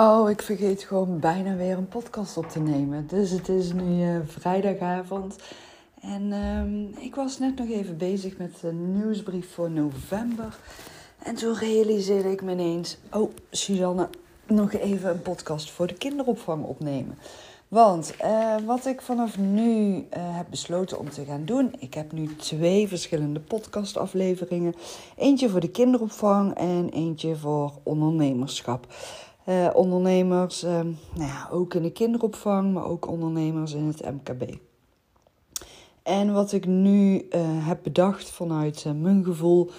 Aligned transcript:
Oh, 0.00 0.30
ik 0.30 0.42
vergeet 0.42 0.82
gewoon 0.82 1.18
bijna 1.18 1.56
weer 1.56 1.76
een 1.76 1.88
podcast 1.88 2.36
op 2.36 2.48
te 2.48 2.60
nemen. 2.60 3.06
Dus 3.06 3.30
het 3.30 3.48
is 3.48 3.72
nu 3.72 4.04
uh, 4.04 4.20
vrijdagavond. 4.26 5.36
En 6.00 6.22
uh, 6.22 7.04
ik 7.04 7.14
was 7.14 7.38
net 7.38 7.56
nog 7.58 7.68
even 7.68 7.96
bezig 7.96 8.36
met 8.36 8.60
de 8.60 8.72
nieuwsbrief 8.72 9.52
voor 9.52 9.70
november. 9.70 10.58
En 11.22 11.34
toen 11.34 11.54
realiseerde 11.54 12.30
ik 12.30 12.42
me 12.42 12.52
ineens: 12.52 12.98
Oh, 13.12 13.30
Suzanne, 13.50 14.08
nog 14.46 14.72
even 14.72 15.10
een 15.10 15.22
podcast 15.22 15.70
voor 15.70 15.86
de 15.86 15.94
kinderopvang 15.94 16.64
opnemen. 16.64 17.18
Want 17.68 18.14
uh, 18.24 18.54
wat 18.66 18.86
ik 18.86 19.00
vanaf 19.00 19.38
nu 19.38 19.94
uh, 19.94 20.02
heb 20.12 20.46
besloten 20.50 20.98
om 20.98 21.10
te 21.10 21.24
gaan 21.24 21.44
doen, 21.44 21.74
ik 21.78 21.94
heb 21.94 22.12
nu 22.12 22.36
twee 22.36 22.88
verschillende 22.88 23.40
podcastafleveringen. 23.40 24.74
Eentje 25.16 25.48
voor 25.48 25.60
de 25.60 25.70
kinderopvang 25.70 26.54
en 26.54 26.88
eentje 26.88 27.36
voor 27.36 27.72
ondernemerschap. 27.82 28.86
Uh, 29.48 29.70
ondernemers, 29.72 30.62
nou 30.62 30.94
ja, 31.14 31.48
ook 31.50 31.74
in 31.74 31.82
de 31.82 31.92
kinderopvang, 31.92 32.72
maar 32.72 32.84
ook 32.84 33.08
ondernemers 33.08 33.72
in 33.72 33.86
het 33.86 34.04
MKB. 34.04 34.54
En 36.02 36.32
wat 36.32 36.52
ik 36.52 36.66
nu 36.66 37.28
heb 37.38 37.78
bedacht 37.82 38.30
vanuit 38.30 38.84
mijn 38.94 39.24
gevoel, 39.24 39.70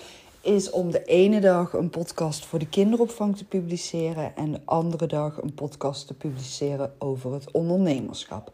is 0.41 0.69
om 0.69 0.91
de 0.91 1.03
ene 1.03 1.39
dag 1.39 1.73
een 1.73 1.89
podcast 1.89 2.45
voor 2.45 2.59
de 2.59 2.69
kinderopvang 2.69 3.37
te 3.37 3.45
publiceren 3.45 4.35
en 4.35 4.51
de 4.51 4.61
andere 4.65 5.07
dag 5.07 5.41
een 5.41 5.53
podcast 5.53 6.07
te 6.07 6.13
publiceren 6.13 6.93
over 6.99 7.33
het 7.33 7.51
ondernemerschap. 7.51 8.51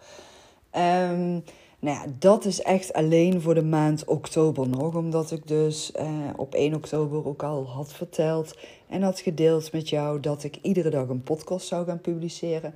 Um, 1.12 1.44
nou 1.80 1.98
ja, 1.98 2.14
dat 2.20 2.46
is 2.46 2.62
echt 2.62 2.94
alleen 2.94 3.42
voor 3.42 3.54
de 3.54 3.64
maand 3.64 4.06
oktober 4.06 4.70
nog, 4.70 4.96
omdat 4.96 5.32
ik 5.32 5.48
dus 5.48 5.92
uh, 6.00 6.10
op 6.36 6.54
1 6.54 6.74
oktober 6.74 7.26
ook 7.26 7.44
al 7.44 7.68
had 7.68 7.94
verteld 7.94 8.58
en 8.90 9.02
had 9.02 9.20
gedeeld 9.20 9.72
met 9.72 9.90
jou 9.90 10.20
dat 10.20 10.44
ik 10.44 10.58
iedere 10.62 10.90
dag 10.90 11.08
een 11.08 11.24
podcast 11.24 11.68
zou 11.68 11.86
gaan 11.86 12.02
publiceren. 12.02 12.74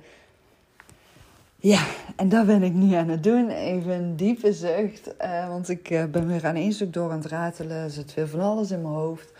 Ja, 1.56 1.86
en 2.16 2.28
dat 2.28 2.46
ben 2.46 2.62
ik 2.62 2.72
nu 2.72 2.94
aan 2.94 3.08
het 3.08 3.22
doen. 3.22 3.48
Even 3.48 3.92
een 3.92 4.16
diepe 4.16 4.52
zucht. 4.52 5.14
Uh, 5.20 5.48
want 5.48 5.68
ik 5.68 5.90
uh, 5.90 6.04
ben 6.04 6.26
weer 6.26 6.46
aan 6.46 6.54
één 6.54 6.72
stuk 6.72 6.92
door 6.92 7.10
aan 7.10 7.18
het 7.18 7.26
ratelen. 7.26 7.76
Er 7.76 7.90
zit 7.90 8.14
weer 8.14 8.28
van 8.28 8.40
alles 8.40 8.70
in 8.70 8.82
mijn 8.82 8.94
hoofd. 8.94 9.32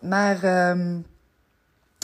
Maar 0.00 0.70
um, 0.70 1.06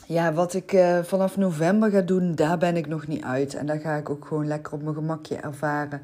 ja, 0.06 0.32
wat 0.32 0.54
ik 0.54 0.72
uh, 0.72 1.02
vanaf 1.02 1.36
november 1.36 1.90
ga 1.90 2.00
doen, 2.00 2.34
daar 2.34 2.58
ben 2.58 2.76
ik 2.76 2.86
nog 2.86 3.06
niet 3.06 3.22
uit. 3.22 3.54
En 3.54 3.66
daar 3.66 3.80
ga 3.80 3.96
ik 3.96 4.10
ook 4.10 4.26
gewoon 4.26 4.46
lekker 4.46 4.72
op 4.72 4.82
mijn 4.82 4.94
gemakje 4.94 5.36
ervaren. 5.36 6.00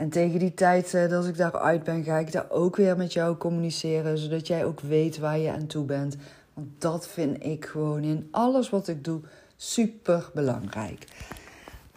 En 0.00 0.08
tegen 0.08 0.38
die 0.38 0.54
tijd 0.54 0.92
dat 1.10 1.26
ik 1.26 1.36
daaruit 1.36 1.84
ben, 1.84 2.04
ga 2.04 2.18
ik 2.18 2.32
daar 2.32 2.50
ook 2.50 2.76
weer 2.76 2.96
met 2.96 3.12
jou 3.12 3.36
communiceren. 3.36 4.18
Zodat 4.18 4.46
jij 4.46 4.64
ook 4.64 4.80
weet 4.80 5.18
waar 5.18 5.38
je 5.38 5.52
aan 5.52 5.66
toe 5.66 5.84
bent. 5.84 6.16
Want 6.54 6.68
dat 6.78 7.08
vind 7.08 7.44
ik 7.44 7.64
gewoon 7.64 8.02
in 8.02 8.28
alles 8.30 8.70
wat 8.70 8.88
ik 8.88 9.04
doe 9.04 9.20
super 9.56 10.30
belangrijk. 10.34 11.04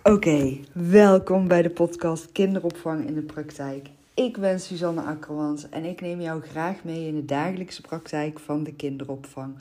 Oké, 0.02 0.58
welkom 0.74 1.48
bij 1.48 1.62
de 1.62 1.70
podcast 1.70 2.32
Kinderopvang 2.32 3.08
in 3.08 3.14
de 3.14 3.22
Praktijk. 3.22 3.90
Ik 4.14 4.38
ben 4.38 4.60
Suzanne 4.60 5.02
Akkermans 5.02 5.70
en 5.70 5.84
ik 5.84 6.02
neem 6.02 6.22
jou 6.22 6.42
graag 6.42 6.84
mee 6.84 7.08
in 7.08 7.16
de 7.16 7.26
dagelijkse 7.26 7.82
praktijk 7.82 8.40
van 8.40 8.64
de 8.64 8.74
kinderopvang. 8.74 9.56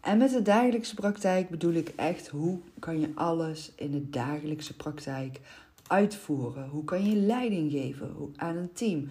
En 0.00 0.18
met 0.18 0.30
de 0.30 0.42
dagelijkse 0.42 0.94
praktijk 0.94 1.48
bedoel 1.48 1.72
ik 1.72 1.92
echt 1.96 2.28
hoe 2.28 2.58
kan 2.78 3.00
je 3.00 3.08
alles 3.14 3.72
in 3.76 3.90
de 3.90 4.10
dagelijkse 4.10 4.76
praktijk 4.76 5.40
uitvoeren? 5.86 6.68
Hoe 6.68 6.84
kan 6.84 7.04
je 7.04 7.16
leiding 7.16 7.70
geven 7.70 8.34
aan 8.36 8.56
een 8.56 8.72
team? 8.72 9.08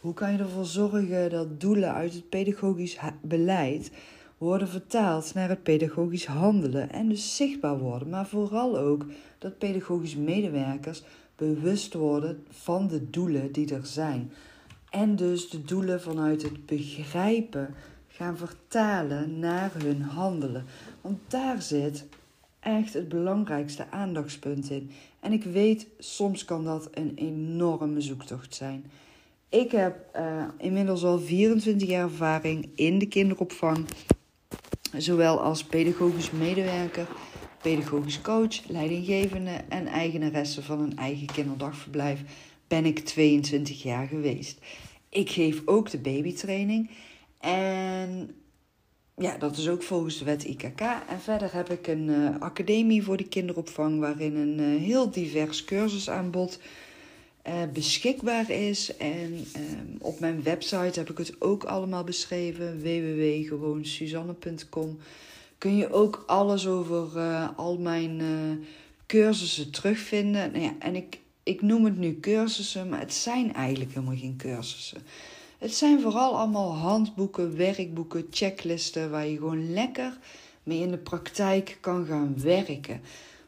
Hoe 0.00 0.14
kan 0.14 0.32
je 0.32 0.38
ervoor 0.38 0.64
zorgen 0.64 1.30
dat 1.30 1.60
doelen 1.60 1.94
uit 1.94 2.12
het 2.12 2.28
pedagogisch 2.28 2.98
beleid 3.22 3.90
worden 4.38 4.68
vertaald 4.68 5.34
naar 5.34 5.48
het 5.48 5.62
pedagogisch 5.62 6.26
handelen 6.26 6.90
en 6.90 7.08
dus 7.08 7.36
zichtbaar 7.36 7.78
worden, 7.78 8.08
maar 8.08 8.26
vooral 8.26 8.78
ook 8.78 9.06
dat 9.38 9.58
pedagogisch 9.58 10.16
medewerkers 10.16 11.02
bewust 11.36 11.94
worden 11.94 12.44
van 12.50 12.88
de 12.88 13.10
doelen 13.10 13.52
die 13.52 13.74
er 13.74 13.86
zijn. 13.86 14.32
En 14.90 15.16
dus 15.16 15.48
de 15.48 15.62
doelen 15.62 16.00
vanuit 16.00 16.42
het 16.42 16.66
begrijpen 16.66 17.74
gaan 18.08 18.36
vertalen 18.36 19.38
naar 19.38 19.70
hun 19.74 20.02
handelen. 20.02 20.64
Want 21.00 21.18
daar 21.28 21.62
zit 21.62 22.06
echt 22.60 22.94
het 22.94 23.08
belangrijkste 23.08 23.90
aandachtspunt 23.90 24.70
in. 24.70 24.90
En 25.24 25.32
ik 25.32 25.44
weet, 25.44 25.86
soms 25.98 26.44
kan 26.44 26.64
dat 26.64 26.88
een 26.90 27.12
enorme 27.14 28.00
zoektocht 28.00 28.54
zijn. 28.54 28.84
Ik 29.48 29.70
heb 29.70 29.96
uh, 30.16 30.44
inmiddels 30.58 31.04
al 31.04 31.18
24 31.18 31.88
jaar 31.88 32.02
ervaring 32.02 32.68
in 32.74 32.98
de 32.98 33.06
kinderopvang 33.06 33.86
zowel 34.96 35.40
als 35.40 35.64
pedagogisch 35.64 36.30
medewerker, 36.30 37.06
pedagogisch 37.62 38.20
coach, 38.20 38.68
leidinggevende 38.68 39.60
en 39.68 39.86
eigenaresse 39.86 40.62
van 40.62 40.80
een 40.80 40.96
eigen 40.96 41.26
kinderdagverblijf 41.26 42.22
ben 42.68 42.84
ik 42.84 42.98
22 42.98 43.82
jaar 43.82 44.06
geweest. 44.06 44.58
Ik 45.08 45.30
geef 45.30 45.62
ook 45.64 45.90
de 45.90 45.98
babytraining 45.98 46.90
en 47.40 48.34
ja, 49.16 49.36
dat 49.38 49.56
is 49.56 49.68
ook 49.68 49.82
volgens 49.82 50.18
de 50.18 50.24
wet 50.24 50.44
IKK. 50.44 50.80
En 51.08 51.20
verder 51.20 51.52
heb 51.52 51.70
ik 51.70 51.86
een 51.86 52.08
uh, 52.08 52.40
academie 52.40 53.02
voor 53.02 53.16
de 53.16 53.28
kinderopvang 53.28 54.00
waarin 54.00 54.36
een 54.36 54.60
uh, 54.60 54.80
heel 54.80 55.10
divers 55.10 55.64
cursusaanbod 55.64 56.58
uh, 57.46 57.54
beschikbaar 57.72 58.50
is. 58.50 58.96
En 58.96 59.46
um, 59.56 59.96
op 59.98 60.20
mijn 60.20 60.42
website 60.42 60.98
heb 60.98 61.10
ik 61.10 61.18
het 61.18 61.40
ook 61.40 61.64
allemaal 61.64 62.04
beschreven. 62.04 62.80
www.gewonsuzanne.com 62.80 64.98
Kun 65.58 65.76
je 65.76 65.92
ook 65.92 66.24
alles 66.26 66.66
over 66.66 67.18
al 67.56 67.78
mijn 67.78 68.22
cursussen 69.06 69.70
terugvinden. 69.70 70.52
Nou 70.52 70.64
ja, 70.64 70.74
en 70.78 70.96
ik, 70.96 71.18
ik 71.42 71.62
noem 71.62 71.84
het 71.84 71.98
nu 71.98 72.20
cursussen, 72.20 72.88
maar 72.88 73.00
het 73.00 73.14
zijn 73.14 73.54
eigenlijk 73.54 73.94
helemaal 73.94 74.16
geen 74.16 74.36
cursussen. 74.36 75.02
Het 75.64 75.74
zijn 75.74 76.00
vooral 76.00 76.38
allemaal 76.38 76.74
handboeken, 76.74 77.56
werkboeken, 77.56 78.26
checklisten 78.30 79.10
waar 79.10 79.26
je 79.26 79.36
gewoon 79.36 79.72
lekker 79.72 80.18
mee 80.62 80.80
in 80.80 80.90
de 80.90 80.98
praktijk 80.98 81.78
kan 81.80 82.06
gaan 82.06 82.34
werken. 82.40 83.00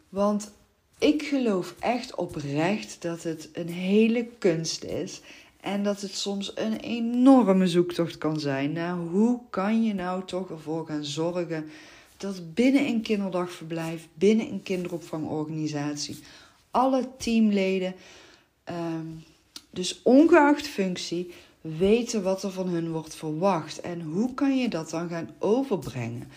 Want 0.08 0.52
ik 0.98 1.22
geloof 1.22 1.74
echt 1.78 2.14
oprecht 2.14 3.02
dat 3.02 3.22
het 3.22 3.48
een 3.52 3.68
hele 3.68 4.26
kunst 4.38 4.84
is. 4.84 5.20
En 5.60 5.82
dat 5.82 6.00
het 6.00 6.14
soms 6.14 6.52
een 6.54 6.76
enorme 6.76 7.68
zoektocht 7.68 8.18
kan 8.18 8.40
zijn 8.40 8.72
naar 8.72 8.96
hoe 8.96 9.40
kan 9.50 9.84
je 9.84 9.94
nou 9.94 10.24
toch 10.24 10.50
ervoor 10.50 10.86
gaan 10.86 11.04
zorgen 11.04 11.70
dat 12.16 12.54
binnen 12.54 12.86
een 12.86 13.02
kinderdagverblijf, 13.02 14.08
binnen 14.14 14.52
een 14.52 14.62
kinderopvangorganisatie, 14.62 16.18
alle 16.70 17.08
teamleden, 17.18 17.94
um, 18.70 19.24
dus 19.70 20.00
ongeacht 20.02 20.66
functie, 20.66 21.30
weten 21.78 22.22
wat 22.22 22.42
er 22.42 22.50
van 22.50 22.68
hun 22.68 22.90
wordt 22.90 23.14
verwacht. 23.14 23.80
En 23.80 24.00
hoe 24.00 24.34
kan 24.34 24.58
je 24.58 24.68
dat 24.68 24.90
dan 24.90 25.08
gaan 25.08 25.30
overbrengen? 25.38 26.28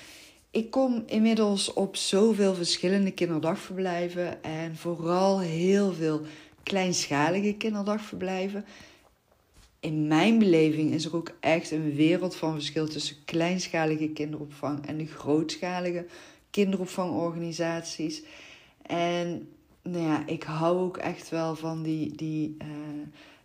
Ik 0.51 0.71
kom 0.71 1.03
inmiddels 1.05 1.73
op 1.73 1.95
zoveel 1.95 2.55
verschillende 2.55 3.11
kinderdagverblijven 3.11 4.43
en 4.43 4.75
vooral 4.75 5.39
heel 5.39 5.93
veel 5.93 6.21
kleinschalige 6.63 7.53
kinderdagverblijven. 7.53 8.65
In 9.79 10.07
mijn 10.07 10.39
beleving 10.39 10.93
is 10.93 11.05
er 11.05 11.15
ook 11.15 11.31
echt 11.39 11.71
een 11.71 11.95
wereld 11.95 12.35
van 12.35 12.53
verschil 12.53 12.87
tussen 12.87 13.15
kleinschalige 13.25 14.07
kinderopvang 14.07 14.85
en 14.85 14.97
de 14.97 15.05
grootschalige 15.05 16.05
kinderopvangorganisaties. 16.49 18.23
En 18.81 19.47
nou 19.81 20.03
ja, 20.03 20.27
ik 20.27 20.43
hou 20.43 20.77
ook 20.77 20.97
echt 20.97 21.29
wel 21.29 21.55
van 21.55 21.83
die, 21.83 22.15
die 22.15 22.55
uh, 22.61 22.67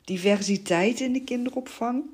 diversiteit 0.05 1.01
in 1.01 1.13
de 1.13 1.25
kinderopvang. 1.25 2.05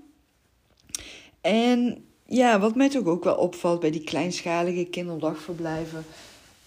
En 1.41 2.05
ja, 2.27 2.61
wat 2.61 2.75
mij 2.75 2.89
toch 2.89 3.05
ook 3.05 3.25
wel 3.25 3.37
opvalt 3.37 3.81
bij 3.81 3.91
die 3.91 4.05
kleinschalige 4.05 4.84
kinderdagverblijven, 4.84 6.05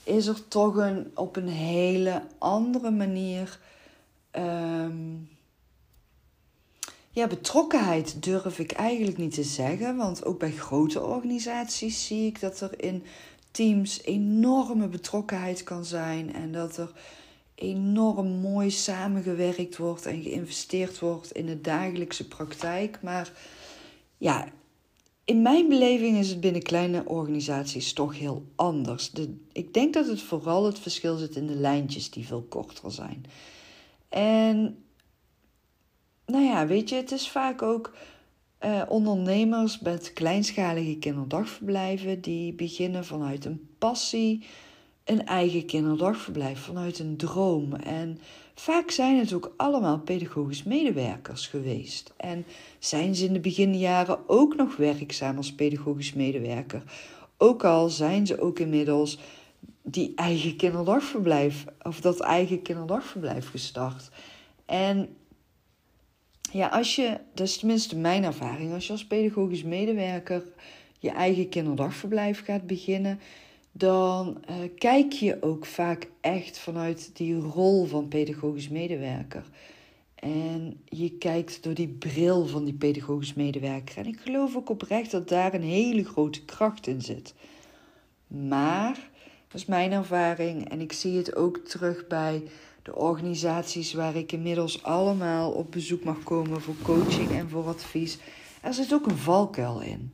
is 0.03 0.27
er 0.27 0.47
toch 0.47 0.75
een 0.75 1.11
op 1.15 1.35
een 1.35 1.47
hele 1.47 2.21
andere 2.37 2.91
manier. 2.91 3.59
Um, 4.31 5.29
ja, 7.11 7.27
betrokkenheid 7.27 8.23
durf 8.23 8.59
ik 8.59 8.71
eigenlijk 8.71 9.17
niet 9.17 9.33
te 9.33 9.43
zeggen. 9.43 9.95
Want 9.95 10.25
ook 10.25 10.39
bij 10.39 10.51
grote 10.51 11.03
organisaties 11.03 12.07
zie 12.07 12.25
ik 12.25 12.39
dat 12.39 12.61
er 12.61 12.83
in 12.83 13.03
teams 13.51 14.03
enorme 14.03 14.87
betrokkenheid 14.87 15.63
kan 15.63 15.85
zijn. 15.85 16.33
En 16.33 16.51
dat 16.51 16.77
er 16.77 16.91
enorm 17.55 18.27
mooi 18.27 18.71
samengewerkt 18.71 19.77
wordt 19.77 20.05
en 20.05 20.21
geïnvesteerd 20.21 20.99
wordt 20.99 21.31
in 21.31 21.45
de 21.45 21.61
dagelijkse 21.61 22.27
praktijk. 22.27 22.99
Maar 23.01 23.31
ja, 24.17 24.47
in 25.25 25.41
mijn 25.41 25.67
beleving 25.67 26.17
is 26.17 26.29
het 26.29 26.39
binnen 26.39 26.61
kleine 26.61 27.05
organisaties 27.05 27.93
toch 27.93 28.17
heel 28.17 28.45
anders. 28.55 29.11
De, 29.11 29.37
ik 29.51 29.73
denk 29.73 29.93
dat 29.93 30.07
het 30.07 30.21
vooral 30.21 30.65
het 30.65 30.79
verschil 30.79 31.17
zit 31.17 31.35
in 31.35 31.47
de 31.47 31.55
lijntjes 31.55 32.11
die 32.11 32.25
veel 32.25 32.45
korter 32.49 32.91
zijn. 32.91 33.25
En 34.09 34.83
nou 36.25 36.43
ja, 36.43 36.67
weet 36.67 36.89
je, 36.89 36.95
het 36.95 37.11
is 37.11 37.29
vaak 37.29 37.61
ook 37.61 37.93
uh, 38.65 38.81
ondernemers 38.87 39.79
met 39.79 40.13
kleinschalige 40.13 40.97
kinderdagverblijven 40.97 42.21
die 42.21 42.53
beginnen 42.53 43.05
vanuit 43.05 43.45
een 43.45 43.67
passie 43.77 44.45
een 45.03 45.25
eigen 45.25 45.65
kinderdagverblijf 45.65 46.59
vanuit 46.59 46.99
een 46.99 47.17
droom. 47.17 47.73
En 47.73 48.19
vaak 48.55 48.91
zijn 48.91 49.17
het 49.17 49.33
ook 49.33 49.53
allemaal 49.57 49.99
pedagogisch 49.99 50.63
medewerkers 50.63 51.47
geweest. 51.47 52.13
En 52.17 52.45
zijn 52.79 53.15
ze 53.15 53.25
in 53.25 53.33
de 53.33 53.39
beginjaren 53.39 54.29
ook 54.29 54.55
nog 54.55 54.75
werkzaam 54.75 55.37
als 55.37 55.53
pedagogisch 55.53 56.13
medewerker. 56.13 56.83
Ook 57.37 57.63
al 57.63 57.89
zijn 57.89 58.27
ze 58.27 58.39
ook 58.41 58.59
inmiddels 58.59 59.17
die 59.81 60.11
eigen 60.15 60.55
kinderdagverblijf 60.55 61.65
of 61.81 62.01
dat 62.01 62.19
eigen 62.19 62.61
kinderdagverblijf 62.61 63.49
gestart. 63.49 64.09
En 64.65 65.15
ja, 66.51 66.67
als 66.67 66.95
je, 66.95 67.19
dat 67.33 67.47
is 67.47 67.57
tenminste 67.57 67.97
mijn 67.97 68.23
ervaring, 68.23 68.73
als 68.73 68.85
je 68.85 68.91
als 68.91 69.05
pedagogisch 69.05 69.63
medewerker 69.63 70.43
je 70.99 71.09
eigen 71.11 71.49
kinderdagverblijf 71.49 72.43
gaat 72.43 72.67
beginnen, 72.67 73.19
dan 73.75 74.37
uh, 74.49 74.55
kijk 74.77 75.11
je 75.11 75.37
ook 75.41 75.65
vaak 75.65 76.09
echt 76.21 76.57
vanuit 76.59 77.11
die 77.13 77.35
rol 77.39 77.85
van 77.85 78.07
pedagogisch 78.07 78.69
medewerker. 78.69 79.43
En 80.15 80.81
je 80.85 81.17
kijkt 81.17 81.63
door 81.63 81.73
die 81.73 81.87
bril 81.87 82.45
van 82.45 82.63
die 82.63 82.73
pedagogisch 82.73 83.33
medewerker. 83.33 83.97
En 83.97 84.05
ik 84.05 84.19
geloof 84.19 84.55
ook 84.55 84.69
oprecht 84.69 85.11
dat 85.11 85.29
daar 85.29 85.53
een 85.53 85.63
hele 85.63 86.03
grote 86.03 86.45
kracht 86.45 86.87
in 86.87 87.01
zit. 87.01 87.33
Maar, 88.27 89.09
dat 89.47 89.61
is 89.61 89.65
mijn 89.65 89.91
ervaring 89.91 90.69
en 90.69 90.81
ik 90.81 90.93
zie 90.93 91.17
het 91.17 91.35
ook 91.35 91.57
terug 91.57 92.07
bij 92.07 92.43
de 92.83 92.95
organisaties 92.95 93.93
waar 93.93 94.15
ik 94.15 94.31
inmiddels 94.31 94.83
allemaal 94.83 95.51
op 95.51 95.71
bezoek 95.71 96.03
mag 96.03 96.23
komen 96.23 96.61
voor 96.61 96.75
coaching 96.81 97.31
en 97.31 97.49
voor 97.49 97.67
advies. 97.67 98.17
Er 98.61 98.73
zit 98.73 98.93
ook 98.93 99.05
een 99.05 99.17
valkuil 99.17 99.81
in. 99.81 100.11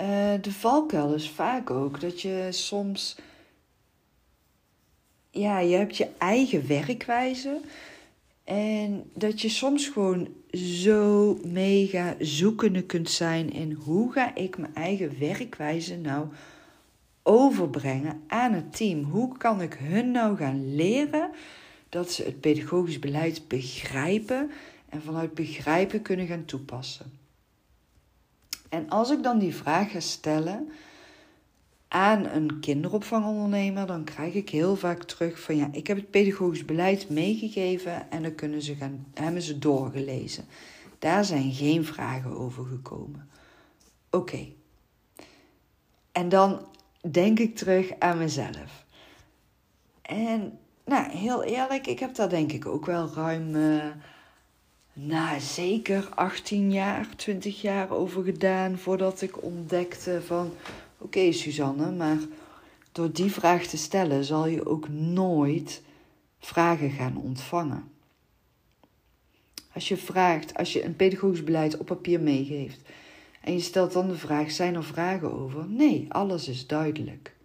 Uh, 0.00 0.34
de 0.40 0.52
valkuil 0.52 1.14
is 1.14 1.30
vaak 1.30 1.70
ook 1.70 2.00
dat 2.00 2.20
je 2.20 2.48
soms. 2.50 3.16
Ja, 5.30 5.58
je 5.58 5.76
hebt 5.76 5.96
je 5.96 6.08
eigen 6.18 6.68
werkwijze. 6.68 7.60
En 8.44 9.10
dat 9.14 9.40
je 9.40 9.48
soms 9.48 9.88
gewoon 9.88 10.28
zo 10.52 11.38
mega 11.44 12.14
zoekende 12.18 12.82
kunt 12.82 13.10
zijn 13.10 13.52
in 13.52 13.72
hoe 13.72 14.12
ga 14.12 14.34
ik 14.34 14.58
mijn 14.58 14.74
eigen 14.74 15.18
werkwijze 15.18 15.96
nou 15.96 16.26
overbrengen 17.22 18.22
aan 18.26 18.52
het 18.52 18.76
team? 18.76 19.02
Hoe 19.02 19.36
kan 19.36 19.60
ik 19.60 19.74
hun 19.74 20.10
nou 20.10 20.36
gaan 20.36 20.74
leren 20.74 21.30
dat 21.88 22.10
ze 22.10 22.24
het 22.24 22.40
pedagogisch 22.40 22.98
beleid 22.98 23.48
begrijpen 23.48 24.50
en 24.88 25.02
vanuit 25.02 25.34
begrijpen 25.34 26.02
kunnen 26.02 26.26
gaan 26.26 26.44
toepassen? 26.44 27.17
En 28.68 28.88
als 28.88 29.10
ik 29.10 29.22
dan 29.22 29.38
die 29.38 29.54
vraag 29.54 29.90
ga 29.90 30.00
stellen 30.00 30.70
aan 31.88 32.24
een 32.24 32.60
kinderopvangondernemer, 32.60 33.86
dan 33.86 34.04
krijg 34.04 34.34
ik 34.34 34.50
heel 34.50 34.76
vaak 34.76 35.02
terug 35.02 35.40
van 35.40 35.56
ja, 35.56 35.68
ik 35.72 35.86
heb 35.86 35.96
het 35.96 36.10
pedagogisch 36.10 36.64
beleid 36.64 37.08
meegegeven 37.08 38.10
en 38.10 38.22
dan 38.22 38.34
kunnen 38.34 38.62
ze 38.62 38.74
gaan, 38.74 39.06
hebben 39.14 39.42
ze 39.42 39.58
doorgelezen. 39.58 40.44
Daar 40.98 41.24
zijn 41.24 41.52
geen 41.52 41.84
vragen 41.84 42.30
over 42.30 42.64
gekomen. 42.64 43.28
Oké. 44.10 44.46
En 46.12 46.28
dan 46.28 46.66
denk 47.10 47.38
ik 47.38 47.56
terug 47.56 47.92
aan 47.98 48.18
mezelf. 48.18 48.86
En 50.02 50.58
nou, 50.84 51.10
heel 51.10 51.42
eerlijk, 51.42 51.86
ik 51.86 51.98
heb 51.98 52.14
daar 52.14 52.28
denk 52.28 52.52
ik 52.52 52.66
ook 52.66 52.86
wel 52.86 53.08
ruim, 53.14 53.54
uh, 53.54 53.84
nou 55.00 55.40
zeker 55.40 56.08
18 56.14 56.72
jaar, 56.72 57.08
20 57.16 57.60
jaar 57.60 57.90
over 57.90 58.24
gedaan 58.24 58.78
voordat 58.78 59.20
ik 59.20 59.42
ontdekte 59.42 60.22
van, 60.22 60.52
oké 60.98 61.32
Suzanne, 61.32 61.90
maar 61.90 62.18
door 62.92 63.12
die 63.12 63.32
vraag 63.32 63.66
te 63.66 63.76
stellen 63.76 64.24
zal 64.24 64.46
je 64.46 64.66
ook 64.66 64.88
nooit 64.88 65.82
vragen 66.38 66.90
gaan 66.90 67.16
ontvangen. 67.16 67.90
Als 69.74 69.88
je 69.88 69.96
vraagt, 69.96 70.54
als 70.54 70.72
je 70.72 70.84
een 70.84 70.96
pedagogisch 70.96 71.44
beleid 71.44 71.76
op 71.76 71.86
papier 71.86 72.20
meegeeft 72.20 72.80
en 73.40 73.52
je 73.52 73.60
stelt 73.60 73.92
dan 73.92 74.08
de 74.08 74.16
vraag: 74.16 74.50
zijn 74.50 74.74
er 74.74 74.84
vragen 74.84 75.32
over? 75.32 75.68
Nee, 75.68 76.06
alles 76.08 76.48
is 76.48 76.66
duidelijk. 76.66 77.36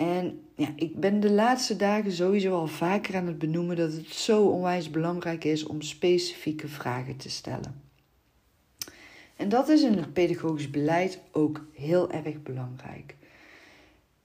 En 0.00 0.40
ja, 0.56 0.68
ik 0.76 0.96
ben 0.96 1.20
de 1.20 1.30
laatste 1.30 1.76
dagen 1.76 2.12
sowieso 2.12 2.54
al 2.54 2.66
vaker 2.66 3.16
aan 3.16 3.26
het 3.26 3.38
benoemen 3.38 3.76
dat 3.76 3.92
het 3.92 4.08
zo 4.08 4.46
onwijs 4.46 4.90
belangrijk 4.90 5.44
is 5.44 5.66
om 5.66 5.82
specifieke 5.82 6.68
vragen 6.68 7.16
te 7.16 7.30
stellen. 7.30 7.82
En 9.36 9.48
dat 9.48 9.68
is 9.68 9.82
in 9.82 9.96
het 9.96 10.12
pedagogisch 10.12 10.70
beleid 10.70 11.20
ook 11.32 11.66
heel 11.72 12.10
erg 12.10 12.42
belangrijk. 12.42 13.16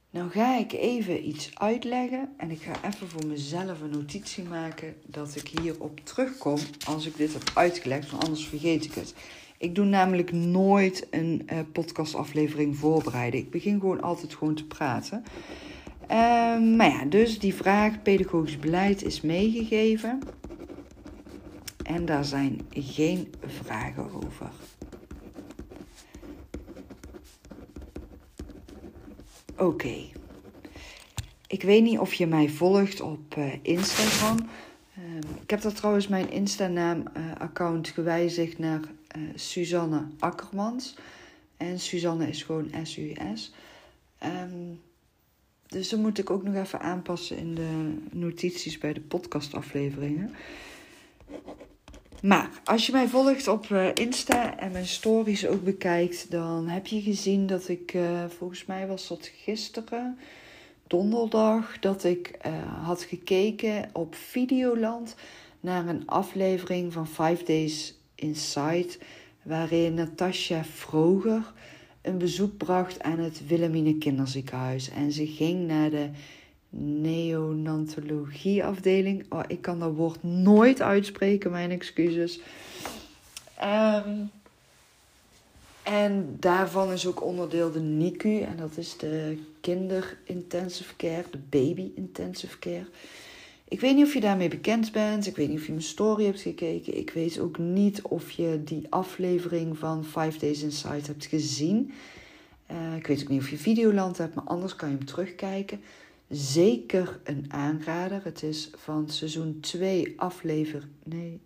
Nou 0.10 0.30
ga 0.30 0.57
ik 0.57 0.72
even 0.72 1.27
iets 1.27 1.51
uitleggen 1.54 2.33
en 2.38 2.51
ik 2.51 2.62
ga 2.62 2.89
even 2.89 3.07
voor 3.07 3.25
mezelf 3.25 3.81
een 3.81 3.89
notitie 3.89 4.44
maken 4.44 4.95
dat 5.06 5.36
ik 5.36 5.48
hierop 5.62 6.00
terugkom 6.04 6.60
als 6.88 7.06
ik 7.06 7.18
dit 7.18 7.33
heb 7.33 7.51
uitgelegd, 7.54 8.12
want 8.12 8.24
anders 8.24 8.48
vergeet 8.48 8.86
ik 8.86 8.94
het. 8.94 9.13
Ik 9.66 9.76
doe 9.76 9.86
namelijk 9.86 10.32
nooit 10.32 11.08
een 11.10 11.48
uh, 11.54 11.60
podcastaflevering 11.72 12.78
voorbereiden. 12.78 13.40
Ik 13.40 13.50
begin 13.50 13.80
gewoon 13.80 14.02
altijd 14.02 14.34
gewoon 14.34 14.56
te 14.56 14.66
praten. 14.66 15.24
Uh, 16.02 16.76
maar 16.78 16.90
ja, 16.90 17.06
dus 17.06 17.40
die 17.40 17.54
vraag 17.54 18.02
pedagogisch 18.02 18.60
beleid 18.60 19.04
is 19.04 19.22
meegegeven. 19.22 20.20
En 21.84 22.06
daar 22.06 22.26
zijn 22.26 22.62
geen 22.70 23.34
vragen 23.46 24.14
over. 24.14 24.50
Oké. 29.58 29.96
Ik 31.48 31.64
weet 31.64 31.84
niet 31.84 32.00
of 32.00 32.14
je 32.14 32.28
mij 32.28 32.50
volgt 32.50 33.02
op 33.02 33.36
uh, 33.38 33.54
Instagram. 33.62 34.38
Ehm, 34.96 35.42
ik 35.42 35.50
heb 35.50 35.62
dat 35.62 35.76
trouwens 35.76 36.08
mijn 36.08 36.32
Insta-naam-account 36.32 37.88
gewijzigd 37.88 38.58
naar 38.58 38.80
uh, 39.18 39.30
Suzanne 39.36 40.08
Akkermans. 40.20 40.96
En 41.58 41.80
Suzanne 41.80 42.28
is 42.28 42.44
gewoon 42.44 42.72
S-U-S. 42.84 43.54
Um, 44.24 44.82
dus 45.68 45.90
dat 45.90 46.00
moet 46.00 46.18
ik 46.18 46.30
ook 46.30 46.44
nog 46.44 46.56
even 46.56 46.80
aanpassen 46.80 47.38
in 47.38 47.56
de 47.56 47.96
notities 48.12 48.78
bij 48.78 48.94
de 48.94 49.02
podcastafleveringen. 49.02 50.36
Maar 52.22 52.50
als 52.64 52.86
je 52.86 52.92
mij 52.92 53.08
volgt 53.08 53.48
op 53.48 53.70
uh, 53.70 53.88
Insta 53.94 54.58
en 54.58 54.72
mijn 54.72 54.88
stories 54.88 55.48
ook 55.48 55.64
bekijkt, 55.64 56.32
dan 56.32 56.68
heb 56.68 56.88
je 56.88 57.02
gezien 57.02 57.48
dat 57.48 57.68
ik, 57.68 57.94
uh, 57.94 58.26
volgens 58.38 58.66
mij 58.66 58.88
was 58.88 59.08
dat 59.08 59.32
gisteren, 59.44 60.18
donderdag, 60.88 61.80
dat 61.80 62.04
ik 62.04 62.39
had 62.82 63.01
gekeken 63.01 63.89
op 63.94 64.16
Videoland 64.16 65.16
naar 65.60 65.88
een 65.88 66.08
aflevering 66.08 66.94
van 66.94 67.08
Five 67.08 67.44
Days 67.44 68.00
Inside, 68.25 68.98
waarin 69.41 69.94
Natasja 69.94 70.63
Vroger 70.63 71.53
een 72.01 72.17
bezoek 72.17 72.58
bracht 72.58 73.01
aan 73.01 73.20
het 73.20 73.48
Wilhelmine 73.48 73.98
Kinderziekenhuis. 73.98 74.89
En 74.89 75.12
ze 75.12 75.27
ging 75.27 75.67
naar 75.67 75.89
de 75.89 76.10
neonatologieafdeling. 76.79 79.25
Oh, 79.29 79.44
ik 79.48 79.62
kan 79.62 79.79
dat 79.79 79.96
woord 79.96 80.24
nooit 80.24 80.82
uitspreken, 80.82 81.51
mijn 81.51 81.72
excuses. 81.72 82.39
Um, 83.63 84.32
en 85.84 86.38
daarvan 86.39 86.91
is 86.91 87.08
ook 87.08 87.24
onderdeel 87.24 87.72
de 87.72 87.79
NICU. 87.79 88.39
En 88.39 88.58
dat 88.58 88.77
is 88.77 88.98
de 88.98 89.39
kinder 89.62 90.17
intensive 90.24 90.96
care, 90.96 91.25
de 91.32 91.39
baby 91.50 91.91
intensive 91.96 92.60
care. 92.60 92.86
Ik 93.75 93.82
weet 93.82 93.96
niet 93.96 94.05
of 94.05 94.13
je 94.13 94.20
daarmee 94.20 94.48
bekend 94.48 94.91
bent. 94.91 95.27
Ik 95.27 95.36
weet 95.36 95.50
niet 95.50 95.60
of 95.60 95.65
je 95.65 95.72
mijn 95.72 95.84
story 95.84 96.25
hebt 96.25 96.41
gekeken. 96.41 96.98
Ik 96.98 97.10
weet 97.10 97.39
ook 97.39 97.58
niet 97.58 98.01
of 98.01 98.32
je 98.32 98.62
die 98.63 98.88
aflevering 98.89 99.77
van 99.77 100.05
Five 100.05 100.39
Days 100.39 100.62
Inside 100.62 101.05
hebt 101.05 101.25
gezien. 101.25 101.91
Uh, 102.72 102.96
ik 102.96 103.08
weet 103.08 103.22
ook 103.22 103.27
niet 103.27 103.41
of 103.41 103.50
je 103.50 103.58
Videoland 103.58 104.17
hebt, 104.17 104.36
maar 104.36 104.44
anders 104.44 104.75
kan 104.75 104.89
je 104.89 104.96
hem 104.96 105.05
terugkijken. 105.05 105.82
Zeker 106.29 107.20
een 107.24 107.46
aanrader. 107.48 108.22
Het 108.24 108.44
is 108.44 108.70
van 108.75 109.10
seizoen 109.10 109.60
2 109.60 110.13
aflevering. 110.17 110.91
Nee. 111.03 111.41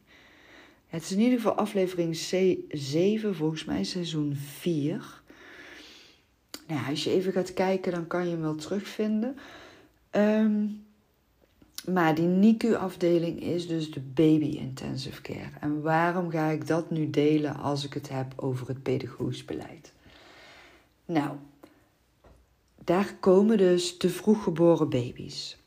Het 0.88 1.04
is 1.04 1.12
in 1.12 1.20
ieder 1.20 1.38
geval 1.38 1.54
aflevering 1.54 2.18
C7, 2.18 3.28
volgens 3.32 3.66
mij 3.66 3.84
seizoen 3.84 4.36
4. 4.36 5.22
Nou, 6.68 6.90
als 6.90 7.04
je 7.04 7.12
even 7.12 7.32
gaat 7.32 7.54
kijken, 7.54 7.92
dan 7.92 8.08
kan 8.08 8.26
je 8.26 8.32
hem 8.32 8.42
wel 8.42 8.56
terugvinden. 8.56 9.36
Um, 10.12 10.88
maar 11.94 12.16
die 12.16 12.26
NICU-afdeling 12.26 13.42
is 13.42 13.68
dus 13.68 13.92
de 13.92 14.00
baby 14.00 14.46
intensive 14.58 15.22
care. 15.22 15.52
En 15.60 15.82
waarom 15.82 16.30
ga 16.30 16.50
ik 16.50 16.68
dat 16.68 16.90
nu 16.90 17.10
delen 17.10 17.56
als 17.56 17.86
ik 17.86 17.94
het 17.94 18.10
heb 18.10 18.34
over 18.36 18.68
het 18.68 18.84
pedagogisch 18.84 19.46
beleid? 19.46 19.94
Nou, 21.06 21.38
daar 22.84 23.16
komen 23.20 23.58
dus 23.58 23.98
te 23.98 24.10
vroeg 24.10 24.44
geboren 24.44 24.90
baby's. 24.90 25.58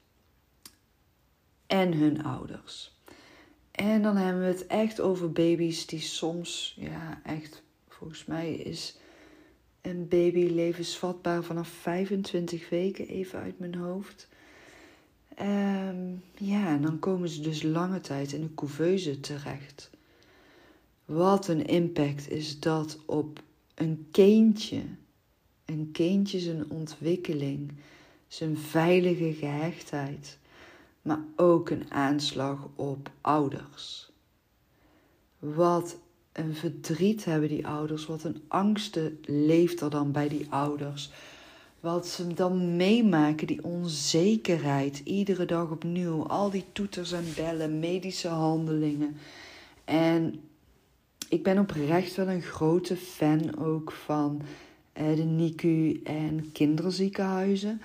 En 1.66 1.92
hun 1.92 2.24
ouders. 2.24 2.92
En 3.70 4.02
dan 4.02 4.16
hebben 4.16 4.42
we 4.42 4.48
het 4.48 4.66
echt 4.66 5.00
over 5.00 5.32
baby's 5.32 5.86
die 5.86 6.00
soms, 6.00 6.76
ja, 6.78 7.20
echt, 7.24 7.62
volgens 7.88 8.24
mij 8.24 8.54
is 8.54 8.96
een 9.80 10.08
baby 10.08 10.48
levensvatbaar 10.50 11.42
vanaf 11.42 11.68
25 11.68 12.68
weken, 12.68 13.08
even 13.08 13.38
uit 13.38 13.58
mijn 13.58 13.74
hoofd. 13.74 14.28
Um, 15.40 16.22
ja, 16.36 16.66
en 16.66 16.82
dan 16.82 16.98
komen 16.98 17.28
ze 17.28 17.40
dus 17.40 17.62
lange 17.62 18.00
tijd 18.00 18.32
in 18.32 18.40
de 18.40 18.54
couveuse 18.54 19.20
terecht. 19.20 19.90
Wat 21.04 21.48
een 21.48 21.66
impact 21.66 22.30
is 22.30 22.60
dat 22.60 22.98
op 23.06 23.42
een 23.74 24.06
kindje. 24.10 24.82
Een 25.64 25.90
kindje 25.92 26.40
zijn 26.40 26.70
ontwikkeling, 26.70 27.72
zijn 28.28 28.58
veilige 28.58 29.32
gehechtheid, 29.32 30.38
maar 31.02 31.20
ook 31.36 31.70
een 31.70 31.90
aanslag 31.90 32.68
op 32.74 33.10
ouders. 33.20 34.10
Wat 35.38 35.98
een 36.32 36.54
verdriet 36.54 37.24
hebben 37.24 37.48
die 37.48 37.66
ouders, 37.66 38.06
wat 38.06 38.24
een 38.24 38.42
angsten 38.48 39.18
leeft 39.24 39.80
er 39.80 39.90
dan 39.90 40.12
bij 40.12 40.28
die 40.28 40.46
ouders. 40.50 41.10
Wat 41.82 42.06
ze 42.06 42.34
dan 42.34 42.76
meemaken, 42.76 43.46
die 43.46 43.64
onzekerheid, 43.64 45.00
iedere 45.04 45.44
dag 45.44 45.70
opnieuw, 45.70 46.26
al 46.26 46.50
die 46.50 46.64
toeters 46.72 47.12
en 47.12 47.24
bellen, 47.36 47.78
medische 47.78 48.28
handelingen. 48.28 49.16
En 49.84 50.40
ik 51.28 51.42
ben 51.42 51.58
oprecht 51.58 52.14
wel 52.14 52.28
een 52.28 52.42
grote 52.42 52.96
fan 52.96 53.58
ook 53.58 53.92
van 53.92 54.42
eh, 54.92 55.16
de 55.16 55.22
NICU 55.22 56.00
en 56.04 56.52
kinderziekenhuizen 56.52 57.82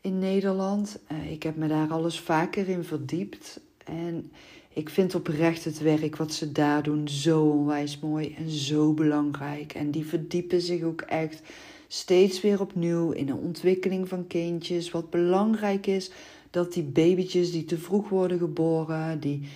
in 0.00 0.18
Nederland. 0.18 0.98
Eh, 1.06 1.32
ik 1.32 1.42
heb 1.42 1.56
me 1.56 1.68
daar 1.68 1.90
alles 1.90 2.20
vaker 2.20 2.68
in 2.68 2.84
verdiept. 2.84 3.60
En 3.84 4.32
ik 4.68 4.88
vind 4.88 5.14
oprecht 5.14 5.64
het 5.64 5.78
werk 5.78 6.16
wat 6.16 6.32
ze 6.32 6.52
daar 6.52 6.82
doen 6.82 7.08
zo 7.08 7.42
onwijs 7.42 7.98
mooi 7.98 8.34
en 8.38 8.50
zo 8.50 8.92
belangrijk. 8.92 9.74
En 9.74 9.90
die 9.90 10.06
verdiepen 10.06 10.60
zich 10.60 10.82
ook 10.82 11.00
echt 11.00 11.42
steeds 11.92 12.40
weer 12.40 12.60
opnieuw 12.60 13.10
in 13.10 13.26
de 13.26 13.34
ontwikkeling 13.34 14.08
van 14.08 14.26
kindjes. 14.26 14.90
Wat 14.90 15.10
belangrijk 15.10 15.86
is 15.86 16.10
dat 16.50 16.72
die 16.72 16.82
babytjes 16.82 17.52
die 17.52 17.64
te 17.64 17.78
vroeg 17.78 18.08
worden 18.08 18.38
geboren, 18.38 19.20
die 19.20 19.48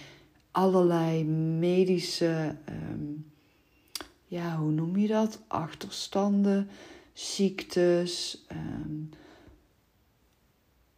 allerlei 0.51 1.25
medische, 1.59 2.57
ehm, 2.65 3.13
ja, 4.27 4.57
hoe 4.57 4.71
noem 4.71 4.97
je 4.97 5.09
dat? 5.09 5.41
Achterstanden, 5.47 6.69
ziektes, 7.13 8.45
ehm, 8.49 9.03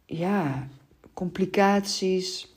ja, 0.05 0.67
complicaties. 1.13 2.55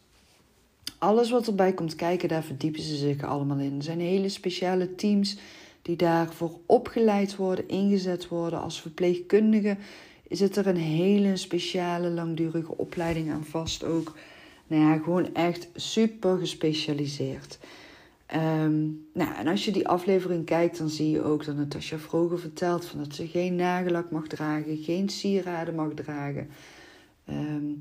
Alles 0.99 1.31
wat 1.31 1.47
erbij 1.47 1.73
komt 1.73 1.95
kijken, 1.95 2.29
daar 2.29 2.45
verdiepen 2.45 2.83
ze 2.83 2.97
zich 2.97 3.23
allemaal 3.23 3.59
in. 3.59 3.77
Er 3.77 3.83
zijn 3.83 4.01
hele 4.01 4.29
speciale 4.29 4.95
teams 4.95 5.37
die 5.83 5.97
daarvoor 5.97 6.59
opgeleid 6.67 7.37
worden, 7.37 7.69
ingezet 7.69 8.29
worden 8.29 8.61
als 8.61 8.81
verpleegkundige. 8.81 9.77
Zit 10.29 10.57
er 10.57 10.67
een 10.67 10.77
hele 10.77 11.37
speciale 11.37 12.11
langdurige 12.11 12.77
opleiding 12.77 13.31
aan 13.31 13.45
vast 13.45 13.85
ook. 13.85 14.17
Nou 14.67 14.83
ja, 14.83 14.99
gewoon 14.99 15.35
echt 15.35 15.69
super 15.75 16.39
gespecialiseerd. 16.39 17.59
Ehm, 18.27 18.81
nou, 19.13 19.35
en 19.37 19.47
als 19.47 19.65
je 19.65 19.73
die 19.73 19.89
aflevering 19.89 20.45
kijkt, 20.45 20.79
dan 20.79 20.89
zie 20.89 21.11
je 21.11 21.23
ook 21.23 21.45
dat 21.45 21.57
Natasja 21.57 21.99
vroeger 21.99 22.39
vertelt 22.39 22.85
van 22.85 22.99
dat 22.99 23.15
ze 23.15 23.27
geen 23.27 23.57
nagellak 23.57 24.11
mag 24.11 24.27
dragen, 24.27 24.77
geen 24.77 25.09
sieraden 25.09 25.75
mag 25.75 25.95
dragen. 25.95 26.49
Um, 27.29 27.79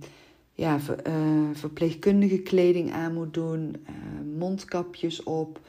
ja, 0.54 0.80
uh, 1.08 1.50
verpleegkundige 1.54 2.40
kleding 2.40 2.92
aan 2.92 3.14
moet 3.14 3.34
doen, 3.34 3.76
uh, 3.90 4.38
mondkapjes 4.38 5.24
op, 5.24 5.60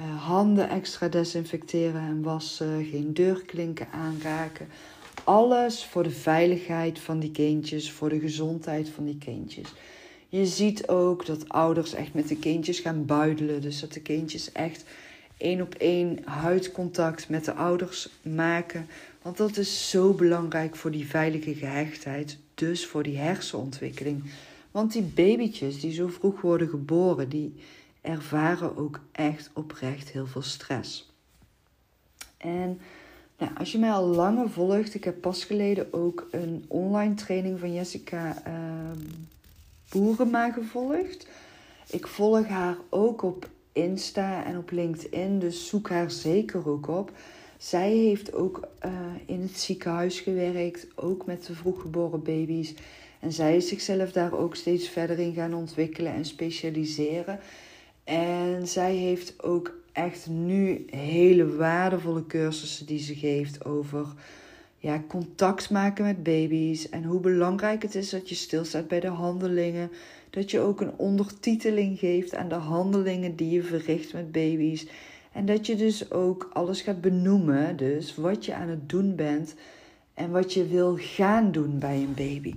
uh, 0.00 0.24
handen 0.24 0.68
extra 0.68 1.08
desinfecteren 1.08 2.00
en 2.00 2.22
wassen, 2.22 2.84
geen 2.84 3.14
deurklinken 3.14 3.88
aanraken. 3.90 4.68
Alles 5.24 5.84
voor 5.84 6.02
de 6.02 6.10
veiligheid 6.10 6.98
van 6.98 7.18
die 7.18 7.30
kindjes, 7.30 7.92
voor 7.92 8.08
de 8.08 8.20
gezondheid 8.20 8.88
van 8.88 9.04
die 9.04 9.18
kindjes. 9.18 9.72
Je 10.28 10.46
ziet 10.46 10.88
ook 10.88 11.26
dat 11.26 11.48
ouders 11.48 11.94
echt 11.94 12.14
met 12.14 12.28
de 12.28 12.36
kindjes 12.36 12.80
gaan 12.80 13.06
buidelen. 13.06 13.60
Dus 13.60 13.80
dat 13.80 13.92
de 13.92 14.00
kindjes 14.00 14.52
echt 14.52 14.84
één 15.36 15.60
op 15.60 15.74
één 15.74 16.18
huidcontact 16.24 17.28
met 17.28 17.44
de 17.44 17.52
ouders 17.52 18.08
maken. 18.22 18.86
Want 19.22 19.36
dat 19.36 19.56
is 19.56 19.90
zo 19.90 20.12
belangrijk 20.12 20.76
voor 20.76 20.90
die 20.90 21.06
veilige 21.06 21.54
gehechtheid. 21.54 22.38
Dus 22.54 22.86
voor 22.86 23.02
die 23.02 23.16
hersenontwikkeling. 23.16 24.24
Want 24.70 24.92
die 24.92 25.02
babytjes 25.02 25.80
die 25.80 25.92
zo 25.92 26.08
vroeg 26.08 26.40
worden 26.40 26.68
geboren, 26.68 27.28
die 27.28 27.54
ervaren 28.00 28.76
ook 28.76 29.00
echt 29.12 29.50
oprecht 29.52 30.08
heel 30.08 30.26
veel 30.26 30.42
stress. 30.42 31.12
En 32.36 32.80
nou, 33.38 33.52
als 33.58 33.72
je 33.72 33.78
mij 33.78 33.90
al 33.90 34.06
langer 34.06 34.50
volgt, 34.50 34.94
ik 34.94 35.04
heb 35.04 35.20
pas 35.20 35.44
geleden 35.44 35.92
ook 35.92 36.28
een 36.30 36.64
online 36.68 37.14
training 37.14 37.58
van 37.58 37.74
Jessica 37.74 38.42
uh, 38.46 38.52
Boerema 39.88 40.50
gevolgd. 40.50 41.26
Ik 41.90 42.06
volg 42.06 42.46
haar 42.46 42.76
ook 42.88 43.22
op 43.22 43.48
Insta 43.72 44.44
en 44.44 44.58
op 44.58 44.70
LinkedIn, 44.70 45.38
dus 45.38 45.68
zoek 45.68 45.88
haar 45.88 46.10
zeker 46.10 46.68
ook 46.68 46.88
op. 46.88 47.12
Zij 47.58 47.92
heeft 47.92 48.32
ook 48.32 48.68
uh, 48.84 48.90
in 49.26 49.42
het 49.42 49.58
ziekenhuis 49.58 50.20
gewerkt, 50.20 50.86
ook 50.94 51.26
met 51.26 51.46
de 51.46 51.54
vroeggeboren 51.54 52.22
baby's. 52.22 52.74
En 53.20 53.32
zij 53.32 53.56
is 53.56 53.68
zichzelf 53.68 54.12
daar 54.12 54.32
ook 54.32 54.56
steeds 54.56 54.88
verder 54.88 55.18
in 55.18 55.34
gaan 55.34 55.54
ontwikkelen 55.54 56.12
en 56.12 56.24
specialiseren. 56.24 57.40
En 58.08 58.68
zij 58.68 58.94
heeft 58.94 59.42
ook 59.42 59.76
echt 59.92 60.28
nu 60.28 60.84
hele 60.90 61.56
waardevolle 61.56 62.26
cursussen 62.26 62.86
die 62.86 62.98
ze 62.98 63.14
geeft 63.14 63.64
over 63.64 64.06
ja, 64.78 65.02
contact 65.08 65.70
maken 65.70 66.04
met 66.04 66.22
baby's. 66.22 66.88
En 66.88 67.04
hoe 67.04 67.20
belangrijk 67.20 67.82
het 67.82 67.94
is 67.94 68.10
dat 68.10 68.28
je 68.28 68.34
stilstaat 68.34 68.88
bij 68.88 69.00
de 69.00 69.08
handelingen. 69.08 69.90
Dat 70.30 70.50
je 70.50 70.60
ook 70.60 70.80
een 70.80 70.96
ondertiteling 70.96 71.98
geeft 71.98 72.34
aan 72.34 72.48
de 72.48 72.54
handelingen 72.54 73.36
die 73.36 73.50
je 73.50 73.62
verricht 73.62 74.12
met 74.12 74.32
baby's. 74.32 74.86
En 75.32 75.46
dat 75.46 75.66
je 75.66 75.76
dus 75.76 76.10
ook 76.10 76.50
alles 76.52 76.80
gaat 76.80 77.00
benoemen. 77.00 77.76
Dus 77.76 78.14
wat 78.14 78.44
je 78.44 78.54
aan 78.54 78.68
het 78.68 78.88
doen 78.88 79.16
bent 79.16 79.54
en 80.14 80.30
wat 80.30 80.52
je 80.52 80.66
wil 80.66 80.96
gaan 80.98 81.52
doen 81.52 81.78
bij 81.78 81.96
een 81.96 82.14
baby. 82.14 82.54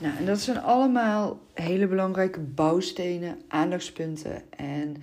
Nou, 0.00 0.16
en 0.16 0.26
dat 0.26 0.40
zijn 0.40 0.60
allemaal 0.60 1.38
hele 1.54 1.86
belangrijke 1.86 2.40
bouwstenen, 2.40 3.40
aandachtspunten. 3.48 4.42
En 4.50 4.96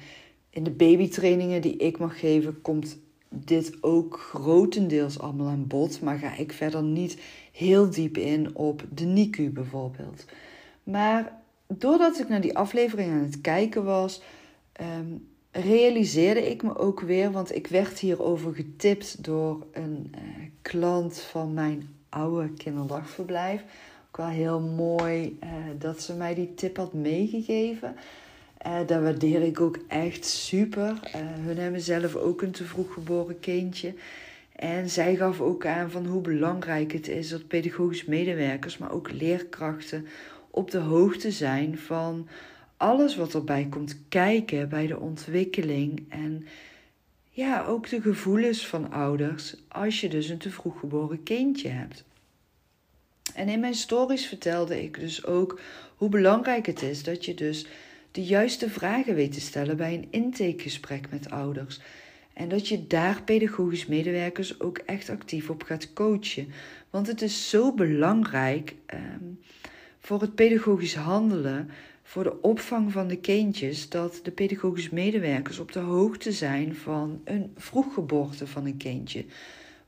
in 0.50 0.64
de 0.64 0.72
babytrainingen 0.72 1.62
die 1.62 1.78
ik 1.78 1.98
mag 1.98 2.20
geven, 2.20 2.62
komt 2.62 2.98
dit 3.30 3.78
ook 3.82 4.20
grotendeels 4.20 5.20
allemaal 5.20 5.48
aan 5.48 5.68
bod. 5.68 6.02
Maar 6.02 6.18
ga 6.18 6.36
ik 6.36 6.52
verder 6.52 6.84
niet 6.84 7.18
heel 7.52 7.90
diep 7.90 8.18
in 8.18 8.56
op 8.56 8.84
de 8.94 9.06
NICU 9.06 9.50
bijvoorbeeld. 9.50 10.26
Maar 10.84 11.42
doordat 11.68 12.20
ik 12.20 12.30
naar 12.30 12.42
die 12.42 12.58
aflevering 12.58 13.12
aan 13.12 13.24
het 13.24 13.42
kijken 13.42 13.84
was, 13.84 14.22
ehm, 14.72 15.08
realiseerde 15.52 16.50
ik 16.50 16.64
me 16.64 16.78
ook 16.78 17.00
weer, 17.00 17.32
want 17.32 17.56
ik 17.56 17.68
werd 17.68 18.00
hierover 18.00 18.56
getipt 18.56 19.24
door 19.24 19.66
een 19.72 20.14
uh, 20.16 20.22
klant 20.62 21.20
van 21.20 21.54
mijn 21.54 21.90
oude 22.10 22.54
kinderdagverblijf 22.54 23.64
wel 24.18 24.28
heel 24.28 24.60
mooi 24.60 25.38
uh, 25.44 25.50
dat 25.80 26.02
ze 26.02 26.14
mij 26.14 26.36
die 26.36 26.54
tip 26.54 26.78
had 26.78 26.94
meegegeven. 26.94 27.96
Uh, 28.68 28.78
dat 28.88 29.02
waardeer 29.02 29.42
ik 29.42 29.60
ook 29.60 29.80
echt 29.88 30.26
super. 30.26 30.92
Uh, 30.92 31.12
hun 31.46 31.58
hebben 31.58 31.82
zelf 31.82 32.16
ook 32.16 32.42
een 32.42 32.52
te 32.52 32.64
vroeg 32.64 32.94
geboren 32.94 33.40
kindje. 33.40 33.94
En 34.56 34.90
zij 34.90 35.16
gaf 35.16 35.42
ook 35.42 35.66
aan 35.66 35.92
van 35.92 36.06
hoe 36.06 36.22
belangrijk 36.22 36.92
het 36.92 37.08
is 37.08 37.30
dat 37.30 37.48
pedagogisch 37.48 38.06
medewerkers, 38.06 38.78
maar 38.78 38.92
ook 38.92 39.12
leerkrachten 39.12 40.08
op 40.50 40.72
de 40.72 40.78
hoogte 40.78 41.32
zijn 41.32 41.78
van 41.78 42.28
alles 42.78 43.16
wat 43.16 43.34
erbij 43.34 43.68
komt 43.70 43.98
kijken 44.10 44.70
bij 44.70 44.88
de 44.88 45.00
ontwikkeling. 45.00 46.06
En 46.10 46.46
ja, 47.30 47.66
ook 47.66 47.90
de 47.90 48.02
gevoelens 48.02 48.68
van 48.68 48.92
ouders 48.92 49.56
als 49.68 50.02
je 50.02 50.10
dus 50.10 50.30
een 50.30 50.38
te 50.38 50.52
vroeg 50.52 50.80
geboren 50.80 51.24
kindje 51.24 51.70
hebt. 51.70 52.04
En 53.36 53.50
in 53.50 53.60
mijn 53.60 53.74
stories 53.74 54.26
vertelde 54.26 54.84
ik 54.84 55.00
dus 55.00 55.26
ook 55.26 55.60
hoe 55.96 56.10
belangrijk 56.10 56.66
het 56.66 56.82
is 56.82 57.04
dat 57.04 57.26
je 57.26 57.34
dus 57.34 57.66
de 58.12 58.24
juiste 58.24 58.70
vragen 58.70 59.16
weet 59.16 59.34
te 59.34 59.42
stellen 59.42 59.78
bij 59.78 59.94
een 59.94 60.08
intakegesprek 60.10 61.10
met 61.10 61.30
ouders. 61.30 61.80
En 62.34 62.50
dat 62.50 62.68
je 62.68 62.88
daar 62.88 63.22
pedagogisch 63.24 63.86
medewerkers 63.86 64.60
ook 64.60 64.78
echt 64.78 65.10
actief 65.10 65.50
op 65.50 65.64
gaat 65.64 65.94
coachen. 65.94 66.48
Want 66.90 67.08
het 67.08 67.22
is 67.22 67.50
zo 67.50 67.74
belangrijk 67.74 68.76
ehm, 68.86 69.24
voor 70.00 70.22
het 70.22 70.36
pedagogisch 70.36 70.96
handelen, 70.96 71.70
voor 72.04 72.24
de 72.24 72.42
opvang 72.42 72.92
van 72.92 73.08
de 73.08 73.18
kindjes, 73.18 73.90
dat 73.90 74.20
de 74.24 74.32
pedagogisch 74.32 74.90
medewerkers 74.90 75.60
op 75.60 75.72
de 75.72 75.80
hoogte 75.80 76.32
zijn 76.32 76.76
van 76.76 77.22
een 77.24 77.54
vroeggeboorte 77.58 78.48
van 78.48 78.66
een 78.66 78.78
kindje. 78.78 79.26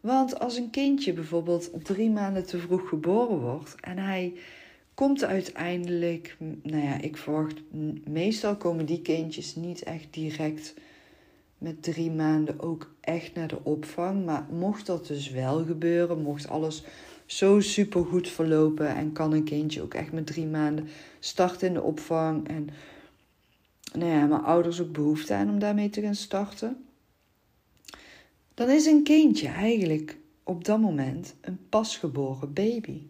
Want 0.07 0.39
als 0.39 0.57
een 0.57 0.69
kindje 0.69 1.13
bijvoorbeeld 1.13 1.69
drie 1.83 2.09
maanden 2.09 2.45
te 2.45 2.57
vroeg 2.57 2.89
geboren 2.89 3.39
wordt 3.39 3.75
en 3.79 3.97
hij 3.97 4.33
komt 4.93 5.23
uiteindelijk, 5.23 6.37
nou 6.63 6.83
ja, 6.83 7.01
ik 7.01 7.17
verwacht, 7.17 7.61
meestal 8.05 8.55
komen 8.55 8.85
die 8.85 9.01
kindjes 9.01 9.55
niet 9.55 9.83
echt 9.83 10.07
direct 10.09 10.73
met 11.57 11.83
drie 11.83 12.11
maanden 12.11 12.59
ook 12.59 12.93
echt 13.01 13.33
naar 13.33 13.47
de 13.47 13.63
opvang. 13.63 14.25
Maar 14.25 14.45
mocht 14.51 14.85
dat 14.85 15.07
dus 15.07 15.29
wel 15.29 15.65
gebeuren, 15.65 16.21
mocht 16.21 16.49
alles 16.49 16.83
zo 17.25 17.59
super 17.59 18.05
goed 18.05 18.29
verlopen 18.29 18.95
en 18.95 19.11
kan 19.11 19.33
een 19.33 19.43
kindje 19.43 19.81
ook 19.81 19.93
echt 19.93 20.11
met 20.11 20.27
drie 20.27 20.45
maanden 20.45 20.87
starten 21.19 21.67
in 21.67 21.73
de 21.73 21.81
opvang. 21.81 22.47
En 22.47 22.69
nou 23.93 24.11
ja, 24.11 24.25
mijn 24.25 24.43
ouders 24.43 24.81
ook 24.81 24.91
behoefte 24.91 25.33
aan 25.33 25.49
om 25.49 25.59
daarmee 25.59 25.89
te 25.89 26.01
gaan 26.01 26.15
starten. 26.15 26.86
Dan 28.57 28.69
is 28.69 28.85
een 28.85 29.03
kindje 29.03 29.47
eigenlijk 29.47 30.17
op 30.43 30.65
dat 30.65 30.79
moment 30.79 31.35
een 31.41 31.59
pasgeboren 31.69 32.53
baby. 32.53 33.01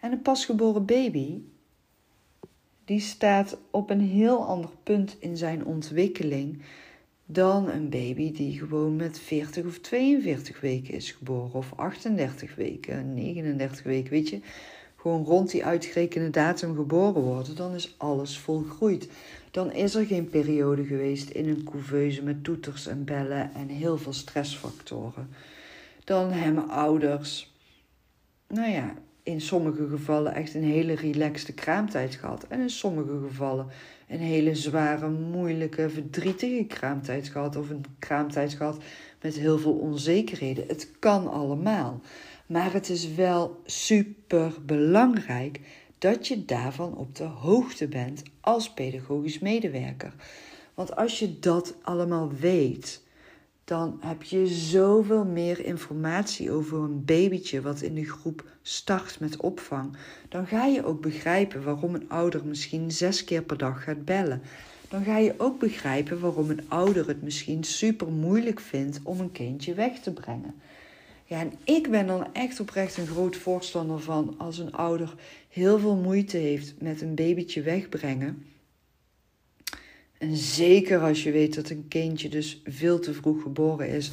En 0.00 0.12
een 0.12 0.22
pasgeboren 0.22 0.84
baby, 0.84 1.40
die 2.84 3.00
staat 3.00 3.58
op 3.70 3.90
een 3.90 4.00
heel 4.00 4.44
ander 4.46 4.70
punt 4.82 5.16
in 5.20 5.36
zijn 5.36 5.64
ontwikkeling 5.64 6.62
dan 7.26 7.68
een 7.68 7.88
baby 7.88 8.32
die 8.32 8.58
gewoon 8.58 8.96
met 8.96 9.18
40 9.18 9.66
of 9.66 9.78
42 9.78 10.60
weken 10.60 10.94
is 10.94 11.10
geboren, 11.10 11.52
of 11.52 11.72
38 11.76 12.54
weken, 12.54 13.14
39 13.14 13.82
weken, 13.82 14.10
weet 14.10 14.28
je. 14.28 14.40
Gewoon 15.00 15.24
rond 15.24 15.50
die 15.50 15.64
uitgerekende 15.64 16.30
datum 16.30 16.76
geboren 16.76 17.22
worden, 17.22 17.56
dan 17.56 17.74
is 17.74 17.94
alles 17.96 18.38
volgroeid. 18.38 19.08
Dan 19.50 19.72
is 19.72 19.94
er 19.94 20.06
geen 20.06 20.28
periode 20.28 20.84
geweest 20.84 21.30
in 21.30 21.48
een 21.48 21.64
couveuse 21.64 22.22
met 22.22 22.44
toeters 22.44 22.86
en 22.86 23.04
bellen 23.04 23.54
en 23.54 23.68
heel 23.68 23.98
veel 23.98 24.12
stressfactoren. 24.12 25.28
Dan 26.04 26.32
hebben 26.32 26.68
ouders, 26.68 27.54
nou 28.48 28.70
ja, 28.70 28.94
in 29.22 29.40
sommige 29.40 29.88
gevallen 29.88 30.34
echt 30.34 30.54
een 30.54 30.64
hele 30.64 30.94
relaxte 30.94 31.52
kraamtijd 31.52 32.14
gehad. 32.14 32.46
En 32.48 32.60
in 32.60 32.70
sommige 32.70 33.20
gevallen 33.28 33.66
een 34.08 34.18
hele 34.18 34.54
zware, 34.54 35.08
moeilijke, 35.08 35.90
verdrietige 35.90 36.64
kraamtijd 36.64 37.28
gehad. 37.28 37.56
Of 37.56 37.70
een 37.70 37.84
kraamtijd 37.98 38.52
gehad 38.52 38.82
met 39.20 39.34
heel 39.34 39.58
veel 39.58 39.74
onzekerheden. 39.74 40.64
Het 40.66 40.90
kan 40.98 41.30
allemaal. 41.30 42.00
Maar 42.50 42.72
het 42.72 42.88
is 42.88 43.14
wel 43.14 43.60
super 43.64 44.52
belangrijk 44.66 45.60
dat 45.98 46.26
je 46.26 46.44
daarvan 46.44 46.96
op 46.96 47.14
de 47.14 47.24
hoogte 47.24 47.88
bent 47.88 48.22
als 48.40 48.72
pedagogisch 48.72 49.38
medewerker. 49.38 50.14
Want 50.74 50.96
als 50.96 51.18
je 51.18 51.38
dat 51.38 51.74
allemaal 51.82 52.32
weet, 52.32 53.02
dan 53.64 53.98
heb 54.00 54.22
je 54.22 54.46
zoveel 54.46 55.24
meer 55.24 55.64
informatie 55.64 56.50
over 56.50 56.78
een 56.78 57.04
babytje 57.04 57.60
wat 57.60 57.80
in 57.80 57.94
de 57.94 58.04
groep 58.04 58.44
start 58.62 59.20
met 59.20 59.40
opvang. 59.40 59.96
Dan 60.28 60.46
ga 60.46 60.66
je 60.66 60.84
ook 60.84 61.00
begrijpen 61.00 61.64
waarom 61.64 61.94
een 61.94 62.08
ouder 62.08 62.44
misschien 62.44 62.90
zes 62.90 63.24
keer 63.24 63.42
per 63.42 63.58
dag 63.58 63.84
gaat 63.84 64.04
bellen. 64.04 64.42
Dan 64.88 65.04
ga 65.04 65.18
je 65.18 65.34
ook 65.36 65.58
begrijpen 65.58 66.20
waarom 66.20 66.50
een 66.50 66.68
ouder 66.68 67.06
het 67.06 67.22
misschien 67.22 67.64
super 67.64 68.08
moeilijk 68.08 68.60
vindt 68.60 69.00
om 69.02 69.20
een 69.20 69.32
kindje 69.32 69.74
weg 69.74 69.98
te 69.98 70.12
brengen. 70.12 70.54
Ja, 71.30 71.40
en 71.40 71.52
ik 71.64 71.90
ben 71.90 72.06
dan 72.06 72.34
echt 72.34 72.60
oprecht 72.60 72.96
een 72.96 73.06
groot 73.06 73.36
voorstander 73.36 74.00
van 74.00 74.34
als 74.38 74.58
een 74.58 74.72
ouder 74.72 75.14
heel 75.48 75.78
veel 75.78 75.96
moeite 75.96 76.36
heeft 76.36 76.74
met 76.78 77.00
een 77.00 77.14
babytje 77.14 77.62
wegbrengen 77.62 78.44
en 80.18 80.36
zeker 80.36 81.00
als 81.00 81.22
je 81.22 81.30
weet 81.30 81.54
dat 81.54 81.70
een 81.70 81.88
kindje 81.88 82.28
dus 82.28 82.60
veel 82.64 82.98
te 82.98 83.14
vroeg 83.14 83.42
geboren 83.42 83.88
is 83.88 84.10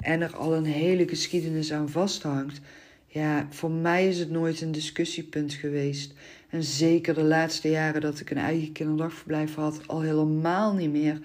en 0.00 0.20
er 0.20 0.36
al 0.36 0.54
een 0.54 0.64
hele 0.64 1.08
geschiedenis 1.08 1.72
aan 1.72 1.88
vasthangt. 1.88 2.60
Ja, 3.06 3.46
voor 3.50 3.70
mij 3.70 4.08
is 4.08 4.18
het 4.18 4.30
nooit 4.30 4.60
een 4.60 4.72
discussiepunt 4.72 5.52
geweest. 5.52 6.12
En 6.48 6.62
zeker 6.62 7.14
de 7.14 7.22
laatste 7.22 7.70
jaren 7.70 8.00
dat 8.00 8.20
ik 8.20 8.30
een 8.30 8.36
eigen 8.36 8.72
kinderdagverblijf 8.72 9.54
had, 9.54 9.80
al 9.86 10.00
helemaal 10.00 10.74
niet 10.74 10.92
meer. 10.92 11.20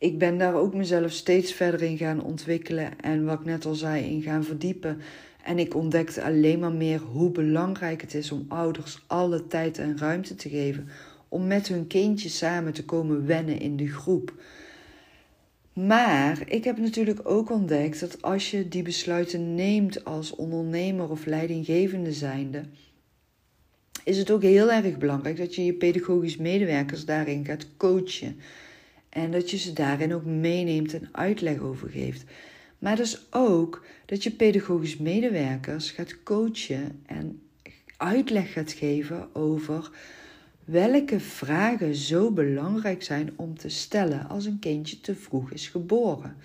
Ik 0.00 0.18
ben 0.18 0.38
daar 0.38 0.54
ook 0.54 0.74
mezelf 0.74 1.10
steeds 1.10 1.52
verder 1.52 1.82
in 1.82 1.96
gaan 1.96 2.22
ontwikkelen 2.22 3.00
en 3.00 3.24
wat 3.24 3.38
ik 3.38 3.44
net 3.44 3.64
al 3.64 3.74
zei, 3.74 4.04
in 4.04 4.22
gaan 4.22 4.44
verdiepen. 4.44 5.00
En 5.44 5.58
ik 5.58 5.74
ontdekte 5.74 6.22
alleen 6.22 6.58
maar 6.58 6.72
meer 6.72 6.98
hoe 6.98 7.30
belangrijk 7.30 8.00
het 8.00 8.14
is 8.14 8.32
om 8.32 8.44
ouders 8.48 9.04
alle 9.06 9.46
tijd 9.46 9.78
en 9.78 9.98
ruimte 9.98 10.34
te 10.34 10.48
geven 10.48 10.88
om 11.28 11.46
met 11.46 11.68
hun 11.68 11.86
kindje 11.86 12.28
samen 12.28 12.72
te 12.72 12.84
komen 12.84 13.26
wennen 13.26 13.60
in 13.60 13.76
de 13.76 13.88
groep. 13.88 14.34
Maar 15.72 16.42
ik 16.46 16.64
heb 16.64 16.78
natuurlijk 16.78 17.20
ook 17.22 17.50
ontdekt 17.50 18.00
dat 18.00 18.22
als 18.22 18.50
je 18.50 18.68
die 18.68 18.82
besluiten 18.82 19.54
neemt 19.54 20.04
als 20.04 20.34
ondernemer 20.34 21.10
of 21.10 21.26
leidinggevende 21.26 22.12
zijnde, 22.12 22.62
is 24.04 24.18
het 24.18 24.30
ook 24.30 24.42
heel 24.42 24.72
erg 24.72 24.98
belangrijk 24.98 25.36
dat 25.36 25.54
je 25.54 25.64
je 25.64 25.74
pedagogisch 25.74 26.36
medewerkers 26.36 27.04
daarin 27.04 27.44
gaat 27.44 27.66
coachen. 27.76 28.36
En 29.10 29.30
dat 29.30 29.50
je 29.50 29.56
ze 29.56 29.72
daarin 29.72 30.14
ook 30.14 30.24
meeneemt 30.24 30.94
en 30.94 31.08
uitleg 31.12 31.58
over 31.58 31.88
geeft. 31.88 32.24
Maar 32.78 32.96
dus 32.96 33.26
ook 33.30 33.84
dat 34.06 34.22
je 34.22 34.30
pedagogisch 34.30 34.96
medewerkers 34.96 35.90
gaat 35.90 36.22
coachen 36.22 37.02
en 37.06 37.42
uitleg 37.96 38.52
gaat 38.52 38.72
geven 38.72 39.34
over 39.34 39.90
welke 40.64 41.20
vragen 41.20 41.94
zo 41.94 42.30
belangrijk 42.30 43.02
zijn 43.02 43.32
om 43.36 43.58
te 43.58 43.68
stellen 43.68 44.28
als 44.28 44.44
een 44.44 44.58
kindje 44.58 45.00
te 45.00 45.14
vroeg 45.14 45.50
is 45.50 45.68
geboren. 45.68 46.36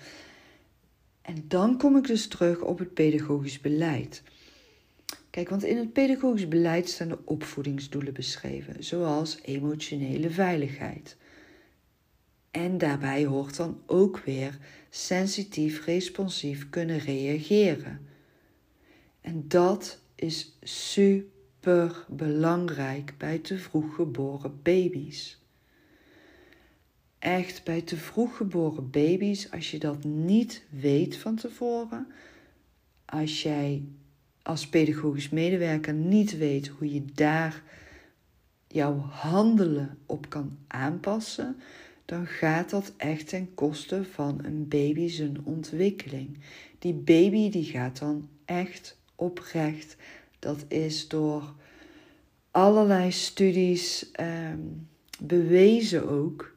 En 1.22 1.44
dan 1.48 1.78
kom 1.78 1.96
ik 1.96 2.06
dus 2.06 2.26
terug 2.26 2.60
op 2.60 2.78
het 2.78 2.94
pedagogisch 2.94 3.60
beleid. 3.60 4.22
Kijk, 5.30 5.48
want 5.48 5.64
in 5.64 5.76
het 5.76 5.92
pedagogisch 5.92 6.48
beleid 6.48 6.88
staan 6.88 7.08
de 7.08 7.18
opvoedingsdoelen 7.24 8.12
beschreven, 8.12 8.84
zoals 8.84 9.38
emotionele 9.42 10.30
veiligheid. 10.30 11.16
En 12.56 12.78
daarbij 12.78 13.24
hoort 13.24 13.56
dan 13.56 13.80
ook 13.86 14.18
weer 14.18 14.58
sensitief 14.90 15.84
responsief 15.84 16.68
kunnen 16.70 16.98
reageren. 16.98 18.00
En 19.20 19.44
dat 19.48 20.00
is 20.14 20.58
super 20.62 22.04
belangrijk 22.08 23.14
bij 23.18 23.38
te 23.38 23.58
vroeg 23.58 23.94
geboren 23.94 24.62
baby's. 24.62 25.40
Echt 27.18 27.64
bij 27.64 27.82
te 27.82 27.96
vroeg 27.96 28.36
geboren 28.36 28.90
baby's, 28.90 29.50
als 29.50 29.70
je 29.70 29.78
dat 29.78 30.04
niet 30.04 30.64
weet 30.70 31.16
van 31.16 31.36
tevoren, 31.36 32.06
als 33.04 33.42
jij 33.42 33.84
als 34.42 34.68
pedagogisch 34.68 35.28
medewerker 35.28 35.94
niet 35.94 36.36
weet 36.36 36.68
hoe 36.68 36.92
je 36.92 37.04
daar 37.14 37.62
jouw 38.68 38.98
handelen 38.98 39.98
op 40.06 40.28
kan 40.28 40.58
aanpassen, 40.66 41.56
dan 42.06 42.26
gaat 42.26 42.70
dat 42.70 42.92
echt 42.96 43.28
ten 43.28 43.54
koste 43.54 44.04
van 44.04 44.40
een 44.44 44.68
baby 44.68 45.08
zijn 45.08 45.36
ontwikkeling. 45.44 46.38
Die 46.78 46.94
baby 46.94 47.50
die 47.50 47.64
gaat 47.64 47.98
dan 47.98 48.28
echt 48.44 48.98
oprecht 49.14 49.96
dat 50.38 50.64
is 50.68 51.08
door 51.08 51.54
allerlei 52.50 53.12
studies 53.12 54.10
ehm, 54.12 54.58
bewezen 55.20 56.08
ook. 56.08 56.54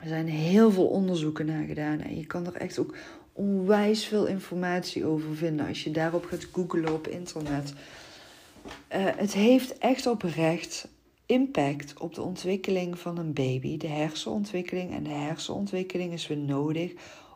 Er 0.00 0.08
zijn 0.08 0.28
heel 0.28 0.70
veel 0.70 0.86
onderzoeken 0.86 1.46
naar 1.46 1.64
gedaan 1.64 2.00
en 2.00 2.16
je 2.16 2.26
kan 2.26 2.46
er 2.46 2.54
echt 2.54 2.78
ook 2.78 2.96
onwijs 3.32 4.04
veel 4.04 4.26
informatie 4.26 5.04
over 5.04 5.36
vinden 5.36 5.66
als 5.66 5.84
je 5.84 5.90
daarop 5.90 6.24
gaat 6.24 6.48
googlen 6.52 6.92
op 6.92 7.08
internet. 7.08 7.72
Uh, 7.72 9.06
het 9.16 9.32
heeft 9.32 9.78
echt 9.78 10.06
oprecht 10.06 10.88
impact 11.28 12.00
op 12.00 12.14
de 12.14 12.22
ontwikkeling 12.22 12.98
van 12.98 13.18
een 13.18 13.32
baby, 13.32 13.76
de 13.76 13.86
hersenontwikkeling. 13.86 14.92
En 14.92 15.02
de 15.02 15.10
hersenontwikkeling 15.10 16.12
is 16.12 16.26
weer 16.26 16.38
nodig 16.38 16.92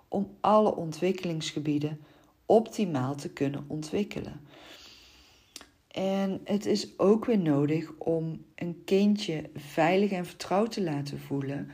om 0.09 0.37
alle 0.40 0.76
ontwikkelingsgebieden 0.76 2.00
optimaal 2.46 3.14
te 3.14 3.28
kunnen 3.28 3.64
ontwikkelen. 3.66 4.40
En 5.88 6.40
het 6.44 6.66
is 6.66 6.98
ook 6.98 7.24
weer 7.24 7.38
nodig 7.38 7.92
om 7.98 8.44
een 8.55 8.83
kindje 8.85 9.50
veilig 9.55 10.11
en 10.11 10.26
vertrouwd 10.26 10.72
te 10.72 10.83
laten 10.83 11.20
voelen. 11.20 11.70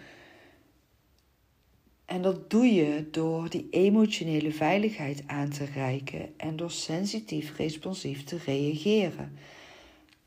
En 2.04 2.22
dat 2.22 2.50
doe 2.50 2.66
je 2.66 3.08
door 3.10 3.50
die 3.50 3.66
emotionele 3.70 4.52
veiligheid 4.52 5.22
aan 5.26 5.48
te 5.48 5.64
reiken 5.64 6.32
en 6.36 6.56
door 6.56 6.70
sensitief 6.70 7.56
responsief 7.56 8.24
te 8.24 8.38
reageren. 8.44 9.36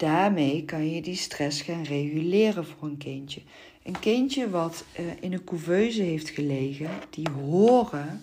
Daarmee 0.01 0.65
kan 0.65 0.89
je 0.89 1.01
die 1.01 1.15
stress 1.15 1.61
gaan 1.61 1.83
reguleren 1.83 2.65
voor 2.65 2.87
een 2.87 2.97
kindje. 2.97 3.41
Een 3.83 3.99
kindje 3.99 4.49
wat 4.49 4.85
uh, 4.99 5.05
in 5.19 5.33
een 5.33 5.43
couveuse 5.43 6.01
heeft 6.01 6.29
gelegen, 6.29 6.89
die 7.09 7.29
horen 7.29 8.21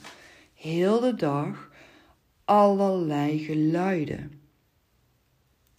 heel 0.55 1.01
de 1.01 1.15
dag 1.15 1.71
allerlei 2.45 3.39
geluiden. 3.39 4.41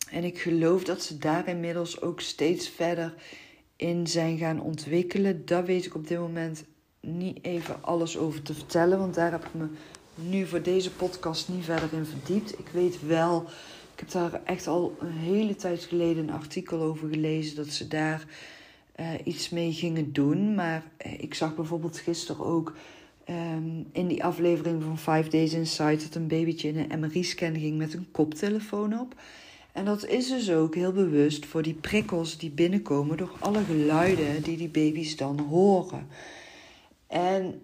En 0.09 0.23
ik 0.23 0.39
geloof 0.39 0.83
dat 0.83 1.03
ze 1.03 1.17
daar 1.17 1.47
inmiddels 1.47 2.01
ook 2.01 2.21
steeds 2.21 2.69
verder 2.69 3.13
in 3.75 4.07
zijn 4.07 4.37
gaan 4.37 4.61
ontwikkelen. 4.61 5.45
Daar 5.45 5.65
weet 5.65 5.85
ik 5.85 5.95
op 5.95 6.07
dit 6.07 6.19
moment 6.19 6.63
niet 7.01 7.39
even 7.41 7.83
alles 7.83 8.17
over 8.17 8.41
te 8.41 8.53
vertellen, 8.53 8.99
want 8.99 9.15
daar 9.15 9.31
heb 9.31 9.45
ik 9.45 9.53
me 9.53 9.67
nu 10.15 10.45
voor 10.45 10.61
deze 10.61 10.91
podcast 10.91 11.49
niet 11.49 11.65
verder 11.65 11.93
in 11.93 12.05
verdiept. 12.05 12.59
Ik 12.59 12.67
weet 12.71 13.05
wel, 13.05 13.49
ik 13.99 14.05
heb 14.05 14.11
daar 14.11 14.41
echt 14.43 14.67
al 14.67 14.95
een 14.99 15.11
hele 15.11 15.55
tijd 15.55 15.83
geleden 15.83 16.27
een 16.27 16.33
artikel 16.33 16.81
over 16.81 17.09
gelezen 17.09 17.55
dat 17.55 17.67
ze 17.67 17.87
daar 17.87 18.25
iets 19.23 19.49
mee 19.49 19.73
gingen 19.73 20.13
doen. 20.13 20.55
Maar 20.55 20.83
ik 21.17 21.33
zag 21.33 21.55
bijvoorbeeld 21.55 21.97
gisteren 21.97 22.45
ook 22.45 22.73
Ehm, 23.29 23.83
in 23.91 24.07
die 24.07 24.23
aflevering 24.23 24.83
van 24.83 24.97
Five 24.97 25.29
Days 25.29 25.53
Inside 25.53 25.97
dat 26.03 26.15
een 26.15 26.27
babytje 26.27 26.67
in 26.67 26.77
een 26.77 26.99
MRI-scan 26.99 27.55
ging 27.55 27.77
met 27.77 27.93
een 27.93 28.11
koptelefoon 28.11 28.99
op. 28.99 29.15
En 29.71 29.85
dat 29.85 30.05
is 30.05 30.27
dus 30.27 30.51
ook 30.51 30.75
heel 30.75 30.91
bewust 30.91 31.45
voor 31.45 31.61
die 31.61 31.73
prikkels 31.73 32.37
die 32.37 32.49
binnenkomen 32.49 33.17
door 33.17 33.31
alle 33.39 33.63
geluiden 33.63 34.43
die 34.43 34.57
die 34.57 34.69
baby's 34.69 35.15
dan 35.15 35.39
horen. 35.39 36.07
En 37.07 37.61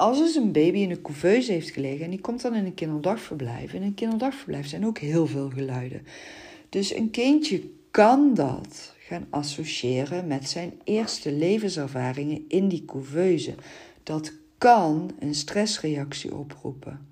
als 0.00 0.18
dus 0.18 0.34
een 0.34 0.52
baby 0.52 0.78
in 0.78 0.90
een 0.90 1.02
couveuse 1.02 1.52
heeft 1.52 1.70
gelegen 1.70 2.04
en 2.04 2.10
die 2.10 2.20
komt 2.20 2.42
dan 2.42 2.54
in 2.54 2.64
een 2.64 2.74
kinderdagverblijf. 2.74 3.72
In 3.72 3.82
een 3.82 3.94
kinderdagverblijf 3.94 4.66
zijn 4.66 4.86
ook 4.86 4.98
heel 4.98 5.26
veel 5.26 5.50
geluiden. 5.50 6.06
Dus 6.68 6.94
een 6.94 7.10
kindje 7.10 7.62
kan 7.90 8.34
dat 8.34 8.94
gaan 8.98 9.26
associëren 9.30 10.26
met 10.26 10.48
zijn 10.48 10.72
eerste 10.84 11.32
levenservaringen 11.32 12.44
in 12.48 12.68
die 12.68 12.84
couveuse. 12.84 13.54
Dat 14.02 14.32
kan 14.58 15.10
een 15.18 15.34
stressreactie 15.34 16.34
oproepen. 16.34 17.08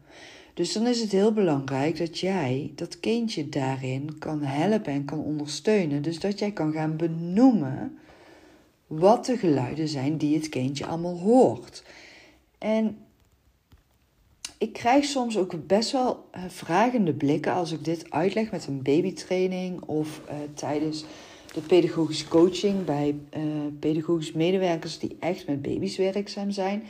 Dus 0.55 0.73
dan 0.73 0.87
is 0.87 1.01
het 1.01 1.13
heel 1.13 1.33
belangrijk 1.33 1.99
dat 1.99 2.19
jij 2.19 2.73
dat 2.75 3.01
kindje 3.01 3.49
daarin 3.49 4.19
kan 4.19 4.43
helpen 4.43 4.93
en 4.93 5.05
kan 5.05 5.21
ondersteunen. 5.21 6.03
Dus 6.03 6.21
dat 6.21 6.39
jij 6.39 6.53
kan 6.53 6.73
gaan 6.73 6.97
benoemen 6.97 7.99
wat 8.87 9.27
de 9.27 9.37
geluiden 9.37 9.89
zijn 9.89 10.17
die 10.17 10.37
het 10.37 10.49
kindje 10.49 10.87
allemaal 10.87 11.19
hoort. 11.19 11.83
En 12.59 12.99
ik 14.59 14.73
krijg 14.73 15.05
soms 15.05 15.39
ook 15.39 15.67
best 15.67 15.93
wel 15.93 16.29
uh, 16.35 16.43
vragende 16.49 17.13
blikken 17.13 17.53
als 17.53 17.73
ik 17.73 17.85
dit 17.85 18.11
uitleg 18.11 18.51
met 18.51 18.67
een 18.67 18.83
babytraining 18.83 19.83
of 19.83 20.21
uh, 20.29 20.35
tijdens 20.55 21.05
de 21.55 21.61
pedagogische 21.61 22.29
coaching 22.29 22.85
bij 22.85 23.15
uh, 23.37 23.43
pedagogische 23.79 24.37
medewerkers 24.37 24.99
die 24.99 25.17
echt 25.21 25.47
met 25.47 25.63
baby's 25.63 25.97
werkzaam 25.97 26.51
zijn. 26.51 26.83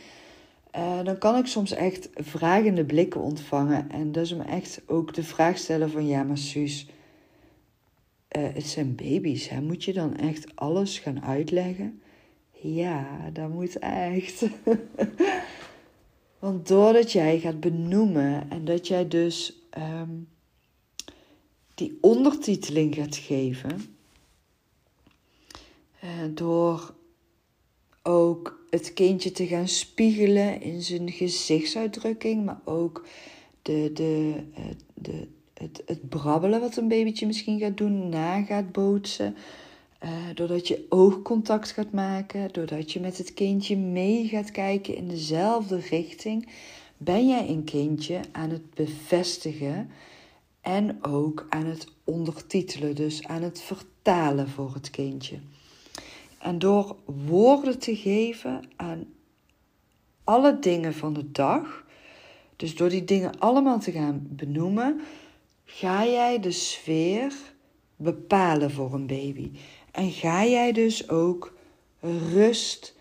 Dan 1.04 1.18
kan 1.18 1.36
ik 1.36 1.46
soms 1.46 1.72
echt 1.72 2.08
vragende 2.14 2.84
blikken 2.84 3.20
ontvangen. 3.20 3.90
En 3.90 4.12
is 4.12 4.34
me 4.34 4.42
echt 4.42 4.80
ook 4.86 5.14
de 5.14 5.22
vraag 5.22 5.58
stellen 5.58 5.90
van 5.90 6.06
ja, 6.06 6.22
maar 6.22 6.38
Suus, 6.38 6.86
het 8.28 8.66
zijn 8.66 8.94
baby's. 8.94 9.48
Hè? 9.48 9.60
Moet 9.60 9.84
je 9.84 9.92
dan 9.92 10.16
echt 10.16 10.46
alles 10.54 10.98
gaan 10.98 11.22
uitleggen? 11.22 12.00
Ja, 12.60 13.30
dat 13.32 13.48
moet 13.48 13.78
echt. 13.78 14.44
Want 16.38 16.68
doordat 16.68 17.12
jij 17.12 17.40
gaat 17.40 17.60
benoemen 17.60 18.50
en 18.50 18.64
dat 18.64 18.86
jij 18.86 19.08
dus 19.08 19.58
um, 19.78 20.28
die 21.74 21.98
ondertiteling 22.00 22.94
gaat 22.94 23.16
geven, 23.16 23.96
uh, 26.04 26.10
door 26.34 26.94
ook 28.02 28.66
het 28.70 28.92
kindje 28.92 29.32
te 29.32 29.46
gaan 29.46 29.68
spiegelen 29.68 30.60
in 30.60 30.82
zijn 30.82 31.10
gezichtsuitdrukking, 31.10 32.44
maar 32.44 32.60
ook 32.64 33.06
de, 33.62 33.90
de, 33.94 34.34
uh, 34.58 34.64
de, 34.94 35.28
het, 35.54 35.82
het 35.86 36.08
brabbelen 36.08 36.60
wat 36.60 36.76
een 36.76 36.88
babytje 36.88 37.26
misschien 37.26 37.58
gaat 37.58 37.76
doen, 37.76 38.08
na 38.08 38.42
gaat 38.42 38.72
bootsen. 38.72 39.36
Uh, 40.04 40.10
doordat 40.34 40.68
je 40.68 40.86
oogcontact 40.88 41.70
gaat 41.70 41.92
maken, 41.92 42.52
doordat 42.52 42.92
je 42.92 43.00
met 43.00 43.18
het 43.18 43.34
kindje 43.34 43.76
mee 43.76 44.28
gaat 44.28 44.50
kijken 44.50 44.96
in 44.96 45.08
dezelfde 45.08 45.78
richting, 45.78 46.48
ben 46.96 47.28
jij 47.28 47.48
een 47.48 47.64
kindje 47.64 48.20
aan 48.32 48.50
het 48.50 48.74
bevestigen 48.74 49.90
en 50.60 51.04
ook 51.04 51.46
aan 51.48 51.66
het 51.66 51.86
ondertitelen, 52.04 52.94
dus 52.94 53.26
aan 53.26 53.42
het 53.42 53.60
vertalen 53.60 54.48
voor 54.48 54.74
het 54.74 54.90
kindje. 54.90 55.38
En 56.38 56.58
door 56.58 56.96
woorden 57.04 57.78
te 57.78 57.96
geven 57.96 58.64
aan 58.76 59.06
alle 60.24 60.58
dingen 60.58 60.94
van 60.94 61.12
de 61.12 61.30
dag, 61.30 61.84
dus 62.56 62.76
door 62.76 62.88
die 62.88 63.04
dingen 63.04 63.38
allemaal 63.38 63.78
te 63.78 63.92
gaan 63.92 64.26
benoemen, 64.30 65.00
ga 65.64 66.04
jij 66.04 66.40
de 66.40 66.50
sfeer 66.50 67.32
bepalen 67.96 68.70
voor 68.70 68.94
een 68.94 69.06
baby. 69.06 69.50
En 69.98 70.10
ga 70.10 70.44
jij 70.44 70.72
dus 70.72 71.08
ook 71.08 71.56
rust 72.32 72.94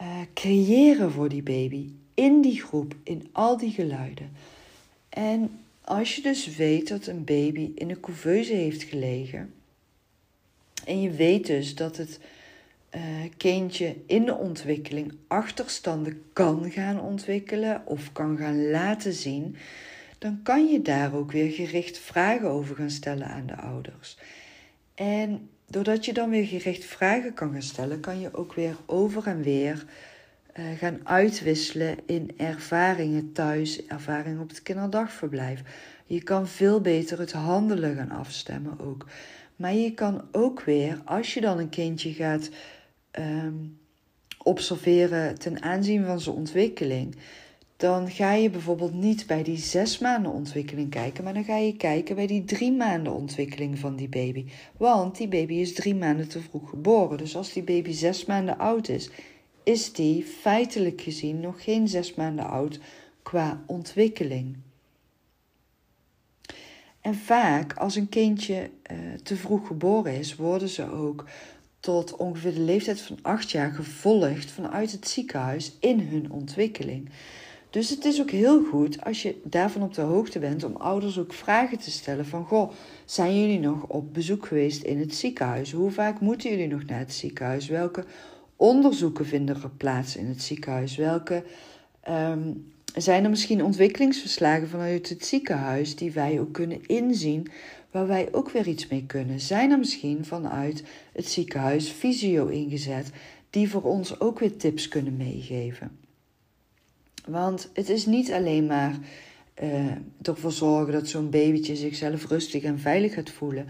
uh, 0.00 0.20
creëren 0.34 1.12
voor 1.12 1.28
die 1.28 1.42
baby. 1.42 1.88
In 2.14 2.40
die 2.40 2.60
groep, 2.60 2.94
in 3.02 3.28
al 3.32 3.56
die 3.56 3.70
geluiden. 3.70 4.32
En 5.08 5.60
als 5.80 6.16
je 6.16 6.22
dus 6.22 6.56
weet 6.56 6.88
dat 6.88 7.06
een 7.06 7.24
baby 7.24 7.72
in 7.74 7.90
een 7.90 8.00
couveuse 8.00 8.54
heeft 8.54 8.82
gelegen. 8.82 9.54
En 10.84 11.00
je 11.00 11.10
weet 11.10 11.46
dus 11.46 11.74
dat 11.74 11.96
het 11.96 12.20
uh, 12.94 13.02
kindje 13.36 13.96
in 14.06 14.24
de 14.24 14.34
ontwikkeling 14.34 15.12
achterstanden 15.26 16.22
kan 16.32 16.70
gaan 16.70 17.00
ontwikkelen 17.00 17.82
of 17.86 18.12
kan 18.12 18.36
gaan 18.36 18.70
laten 18.70 19.12
zien. 19.12 19.56
Dan 20.18 20.40
kan 20.42 20.66
je 20.66 20.82
daar 20.82 21.14
ook 21.14 21.32
weer 21.32 21.50
gericht 21.50 21.98
vragen 21.98 22.48
over 22.48 22.76
gaan 22.76 22.90
stellen 22.90 23.26
aan 23.26 23.46
de 23.46 23.56
ouders. 23.56 24.18
En 24.94 25.48
doordat 25.74 26.04
je 26.04 26.12
dan 26.12 26.30
weer 26.30 26.46
gericht 26.46 26.84
vragen 26.84 27.34
kan 27.34 27.52
gaan 27.52 27.62
stellen, 27.62 28.00
kan 28.00 28.20
je 28.20 28.34
ook 28.34 28.54
weer 28.54 28.76
over 28.86 29.26
en 29.26 29.42
weer 29.42 29.84
uh, 30.56 30.64
gaan 30.78 31.00
uitwisselen 31.04 31.96
in 32.06 32.30
ervaringen 32.36 33.32
thuis, 33.32 33.86
ervaringen 33.86 34.40
op 34.40 34.48
het 34.48 34.62
kinderdagverblijf. 34.62 35.62
Je 36.06 36.22
kan 36.22 36.48
veel 36.48 36.80
beter 36.80 37.18
het 37.18 37.32
handelen 37.32 37.96
gaan 37.96 38.10
afstemmen 38.10 38.80
ook. 38.80 39.06
Maar 39.56 39.74
je 39.74 39.94
kan 39.94 40.22
ook 40.32 40.62
weer, 40.62 41.00
als 41.04 41.34
je 41.34 41.40
dan 41.40 41.58
een 41.58 41.68
kindje 41.68 42.12
gaat 42.12 42.50
um, 43.18 43.78
observeren 44.38 45.38
ten 45.38 45.62
aanzien 45.62 46.04
van 46.04 46.20
zijn 46.20 46.36
ontwikkeling, 46.36 47.16
dan 47.76 48.10
ga 48.10 48.32
je 48.32 48.50
bijvoorbeeld 48.50 48.94
niet 48.94 49.26
bij 49.26 49.42
die 49.42 49.56
zes 49.56 49.98
maanden 49.98 50.32
ontwikkeling 50.32 50.90
kijken, 50.90 51.24
maar 51.24 51.34
dan 51.34 51.44
ga 51.44 51.56
je 51.56 51.76
kijken 51.76 52.14
bij 52.14 52.26
die 52.26 52.44
drie 52.44 52.72
maanden 52.72 53.12
ontwikkeling 53.12 53.78
van 53.78 53.96
die 53.96 54.08
baby. 54.08 54.46
Want 54.76 55.16
die 55.16 55.28
baby 55.28 55.54
is 55.54 55.74
drie 55.74 55.94
maanden 55.94 56.28
te 56.28 56.40
vroeg 56.40 56.70
geboren. 56.70 57.18
Dus 57.18 57.36
als 57.36 57.52
die 57.52 57.62
baby 57.62 57.92
zes 57.92 58.24
maanden 58.24 58.58
oud 58.58 58.88
is, 58.88 59.10
is 59.62 59.92
die 59.92 60.24
feitelijk 60.24 61.00
gezien 61.00 61.40
nog 61.40 61.64
geen 61.64 61.88
zes 61.88 62.14
maanden 62.14 62.48
oud 62.48 62.80
qua 63.22 63.62
ontwikkeling. 63.66 64.56
En 67.00 67.14
vaak, 67.14 67.72
als 67.72 67.96
een 67.96 68.08
kindje 68.08 68.70
uh, 68.92 68.98
te 69.22 69.36
vroeg 69.36 69.66
geboren 69.66 70.18
is, 70.18 70.36
worden 70.36 70.68
ze 70.68 70.90
ook 70.90 71.24
tot 71.80 72.16
ongeveer 72.16 72.54
de 72.54 72.60
leeftijd 72.60 73.00
van 73.00 73.18
acht 73.22 73.50
jaar 73.50 73.72
gevolgd 73.72 74.50
vanuit 74.50 74.92
het 74.92 75.08
ziekenhuis 75.08 75.76
in 75.80 76.00
hun 76.00 76.30
ontwikkeling. 76.30 77.10
Dus 77.74 77.90
het 77.90 78.04
is 78.04 78.20
ook 78.20 78.30
heel 78.30 78.64
goed 78.64 79.04
als 79.04 79.22
je 79.22 79.40
daarvan 79.44 79.82
op 79.82 79.94
de 79.94 80.00
hoogte 80.00 80.38
bent 80.38 80.64
om 80.64 80.76
ouders 80.76 81.18
ook 81.18 81.32
vragen 81.32 81.78
te 81.78 81.90
stellen 81.90 82.26
van 82.26 82.44
goh, 82.44 82.70
zijn 83.04 83.40
jullie 83.40 83.60
nog 83.60 83.86
op 83.86 84.14
bezoek 84.14 84.46
geweest 84.46 84.82
in 84.82 84.98
het 84.98 85.14
ziekenhuis? 85.14 85.72
Hoe 85.72 85.90
vaak 85.90 86.20
moeten 86.20 86.50
jullie 86.50 86.68
nog 86.68 86.84
naar 86.84 86.98
het 86.98 87.12
ziekenhuis? 87.12 87.68
Welke 87.68 88.04
onderzoeken 88.56 89.26
vinden 89.26 89.56
er 89.62 89.70
plaats 89.76 90.16
in 90.16 90.26
het 90.26 90.42
ziekenhuis? 90.42 90.96
Welke 90.96 91.44
um, 92.08 92.72
zijn 92.96 93.24
er 93.24 93.30
misschien 93.30 93.64
ontwikkelingsverslagen 93.64 94.68
vanuit 94.68 95.08
het 95.08 95.26
ziekenhuis 95.26 95.96
die 95.96 96.12
wij 96.12 96.40
ook 96.40 96.52
kunnen 96.52 96.86
inzien, 96.86 97.46
waar 97.90 98.06
wij 98.06 98.28
ook 98.32 98.50
weer 98.50 98.68
iets 98.68 98.88
mee 98.88 99.04
kunnen? 99.06 99.40
Zijn 99.40 99.70
er 99.70 99.78
misschien 99.78 100.24
vanuit 100.24 100.84
het 101.12 101.26
ziekenhuis 101.26 101.88
fysio 101.88 102.46
ingezet 102.46 103.10
die 103.50 103.70
voor 103.70 103.82
ons 103.82 104.20
ook 104.20 104.38
weer 104.38 104.56
tips 104.56 104.88
kunnen 104.88 105.16
meegeven? 105.16 106.03
Want 107.26 107.70
het 107.72 107.88
is 107.88 108.06
niet 108.06 108.32
alleen 108.32 108.66
maar 108.66 108.98
uh, 109.62 109.90
ervoor 110.22 110.52
zorgen 110.52 110.92
dat 110.92 111.08
zo'n 111.08 111.30
babytje 111.30 111.76
zichzelf 111.76 112.28
rustig 112.28 112.62
en 112.62 112.78
veilig 112.78 113.14
gaat 113.14 113.30
voelen. 113.30 113.66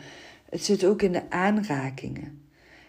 Het 0.49 0.65
zit 0.65 0.85
ook 0.85 1.03
in 1.03 1.13
de 1.13 1.31
aanrakingen. 1.31 2.43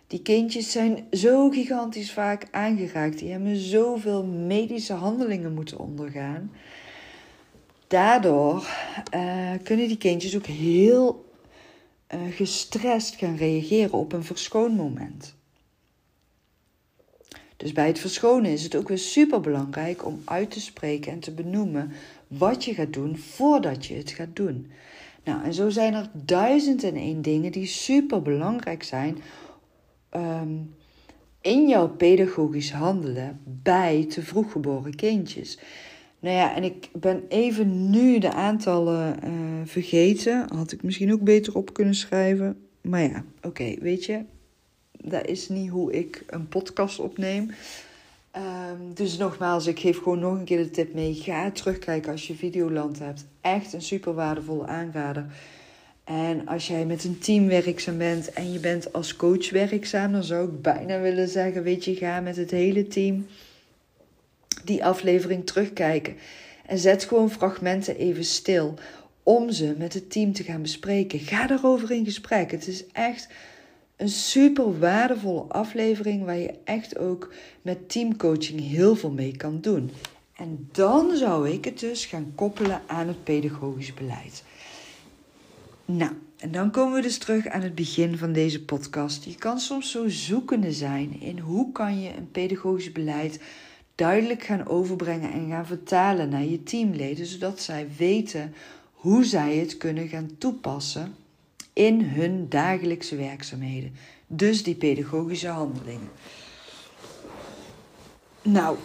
Die 0.08 0.21
kindjes 0.21 0.71
zijn 0.71 1.06
zo 1.12 1.49
gigantisch 1.49 2.12
vaak 2.12 2.47
aangeraakt. 2.51 3.19
Die 3.19 3.32
hebben 3.32 3.56
zoveel 3.56 4.25
medische 4.25 4.93
handelingen 4.93 5.54
moeten 5.54 5.80
ondergaan. 5.80 6.51
Daardoor 7.88 8.67
uh, 9.15 9.51
kunnen 9.63 9.88
die 9.88 9.97
kindjes 9.97 10.36
ook 10.36 10.45
heel 10.45 11.25
uh, 12.13 12.19
gestrest 12.32 13.15
gaan 13.15 13.36
reageren 13.36 13.93
op 13.93 14.13
een 14.13 14.23
verschoonmoment. 14.23 15.36
Dus 17.58 17.72
bij 17.72 17.88
het 17.88 18.00
verschonen 18.00 18.52
is 18.52 18.63
het 18.63 18.76
ook 18.76 18.88
weer 18.88 18.98
super 18.98 19.41
belangrijk 19.41 20.06
om 20.06 20.22
uit 20.26 20.52
te 20.52 20.62
spreken 20.62 21.12
en 21.12 21.20
te 21.20 21.32
benoemen 21.32 21.91
wat 22.28 22.65
je 22.65 22.74
gaat 22.74 22.94
doen 22.94 23.18
voordat 23.18 23.86
je 23.86 23.96
het 23.96 24.12
gaat 24.12 24.36
doen. 24.36 24.72
Nou, 25.24 25.44
en 25.44 25.54
zo 25.54 25.70
zijn 25.70 25.94
er 25.94 26.10
duizend 26.13 26.84
en 26.84 26.96
één 26.96 27.22
dingen 27.22 27.52
die 27.52 27.65
super 27.65 28.22
belangrijk 28.22 28.84
zijn 28.84 29.18
um, 30.15 30.76
in 31.41 31.68
jouw 31.68 31.89
pedagogisch 31.89 32.72
handelen 32.72 33.39
bij 33.44 34.06
te 34.10 34.22
vroeg 34.22 34.52
geboren 34.52 34.96
kindjes. 34.96 35.60
Nou 36.20 36.36
ja, 36.36 36.56
en 36.56 36.63
ik 36.63 36.89
ben 36.94 37.24
even 37.28 37.89
nu 37.89 38.20
de 38.20 38.32
aantallen 38.34 39.20
uh, 39.24 39.32
vergeten. 39.65 40.46
Had 40.56 40.72
ik 40.72 40.84
misschien 40.84 41.13
ook 41.13 41.22
beter 41.22 41.56
op 41.56 41.74
kunnen 41.74 41.96
schrijven. 41.96 42.58
Maar 42.82 43.02
ja, 43.02 43.24
oké, 43.41 43.76
weet 43.80 44.06
je, 44.06 44.26
Dat 45.08 45.26
is 45.28 45.50
niet 45.50 45.70
hoe 45.70 45.94
ik 45.94 46.24
een 46.28 46.48
podcast 46.48 47.00
opneem. 47.00 47.52
Ehm, 48.32 48.94
dus 48.94 49.18
nogmaals, 49.18 49.68
ik 49.68 49.80
geef 49.80 49.98
gewoon 49.98 50.20
nog 50.20 50.34
een 50.34 50.44
keer 50.44 50.58
de 50.58 50.70
tip 50.70 50.94
mee. 50.94 51.13
Ga 51.13 51.52
terugkijken 51.52 52.12
als 52.12 52.28
je 52.28 52.36
Videoland 52.36 53.00
hebt. 53.00 53.26
Echt 53.41 53.74
een 53.74 53.82
super 53.82 54.13
waardevolle 54.13 54.65
aanrader. 54.65 55.26
En 56.04 56.48
als 56.48 56.68
jij 56.68 56.86
met 56.86 57.04
een 57.04 57.20
team 57.20 57.48
werkzaam 57.48 57.98
bent 57.98 58.34
en 58.34 58.52
je 58.52 58.60
bent 58.60 58.94
als 58.94 59.15
coach 59.15 59.50
werkzaam, 59.50 60.12
dan 60.12 60.24
zou 60.24 60.48
ik 60.48 60.62
bijna 60.62 61.00
willen 61.00 61.28
zeggen: 61.28 61.63
Weet 61.63 61.86
je, 61.86 61.96
ga 61.96 62.20
met 62.20 62.36
het 62.36 62.52
hele 62.52 62.88
team 62.88 63.26
die 64.63 64.86
aflevering 64.86 65.46
terugkijken. 65.46 66.15
En 66.65 66.78
zet 66.78 67.04
gewoon 67.04 67.32
fragmenten 67.32 67.98
even 67.98 68.26
stil 68.26 68.74
om 69.24 69.52
ze 69.52 69.76
met 69.78 69.94
het 69.94 70.12
team 70.12 70.34
te 70.34 70.44
gaan 70.44 70.62
bespreken. 70.62 71.20
Ga 71.20 71.48
daarover 71.48 71.91
in 71.91 72.06
gesprek. 72.06 72.52
Het 72.52 72.68
is 72.68 72.86
echt 72.91 73.28
een 73.97 74.10
super 74.10 74.79
waardevolle 74.79 75.41
aflevering 75.41 76.25
waar 76.25 76.38
je 76.38 76.53
echt 76.63 76.97
ook 76.97 77.34
met 77.62 77.89
teamcoaching 77.89 78.60
heel 78.62 78.95
veel 78.95 79.12
mee 79.12 79.38
kan 79.38 79.62
doen. 79.62 79.91
En 80.36 80.69
dan 80.71 81.15
zou 81.15 81.49
ik 81.49 81.65
het 81.65 81.79
dus 81.79 82.05
gaan 82.05 82.31
koppelen 82.36 82.81
aan 82.88 83.08
het 83.08 83.23
pedagogisch 83.23 83.93
beleid. 83.93 84.43
Nou, 85.86 86.12
en 86.38 86.51
dan 86.51 86.71
komen 86.71 86.95
we 86.95 87.01
dus 87.01 87.17
terug 87.17 87.47
aan 87.47 87.62
het 87.62 87.75
begin 87.75 88.17
van 88.17 88.34
deze 88.34 88.65
podcast. 88.65 89.23
Je 89.23 89.36
kan 89.36 89.60
soms 89.60 89.91
zo 89.91 90.10
zoekende 90.10 90.71
zijn 90.71 91.21
in 91.21 91.39
hoe 91.39 91.71
kan 91.71 92.01
je 92.01 92.10
een 92.17 92.31
pedagogisch 92.31 92.91
beleid 92.91 93.39
duidelijk 93.95 94.43
gaan 94.43 94.67
overbrengen 94.67 95.31
en 95.31 95.49
gaan 95.49 95.65
vertalen 95.65 96.29
naar 96.29 96.45
je 96.45 96.63
teamleden, 96.63 97.25
zodat 97.25 97.62
zij 97.62 97.88
weten 97.97 98.53
hoe 98.91 99.23
zij 99.23 99.55
het 99.55 99.77
kunnen 99.77 100.08
gaan 100.08 100.29
toepassen 100.38 101.15
in 101.75 102.01
hun 102.01 102.49
dagelijkse 102.49 103.15
werkzaamheden. 103.15 103.95
Dus 104.27 104.63
die 104.63 104.75
pedagogische 104.75 105.47
handelingen. 105.47 106.09
Nou, 108.41 108.77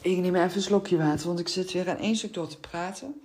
ik 0.00 0.18
neem 0.18 0.34
even 0.34 0.56
een 0.56 0.62
slokje 0.62 0.96
water, 0.96 1.26
want 1.26 1.38
ik 1.38 1.48
zit 1.48 1.72
weer 1.72 1.90
aan 1.90 1.96
één 1.96 2.16
stuk 2.16 2.34
door 2.34 2.48
te 2.48 2.60
praten. 2.60 3.20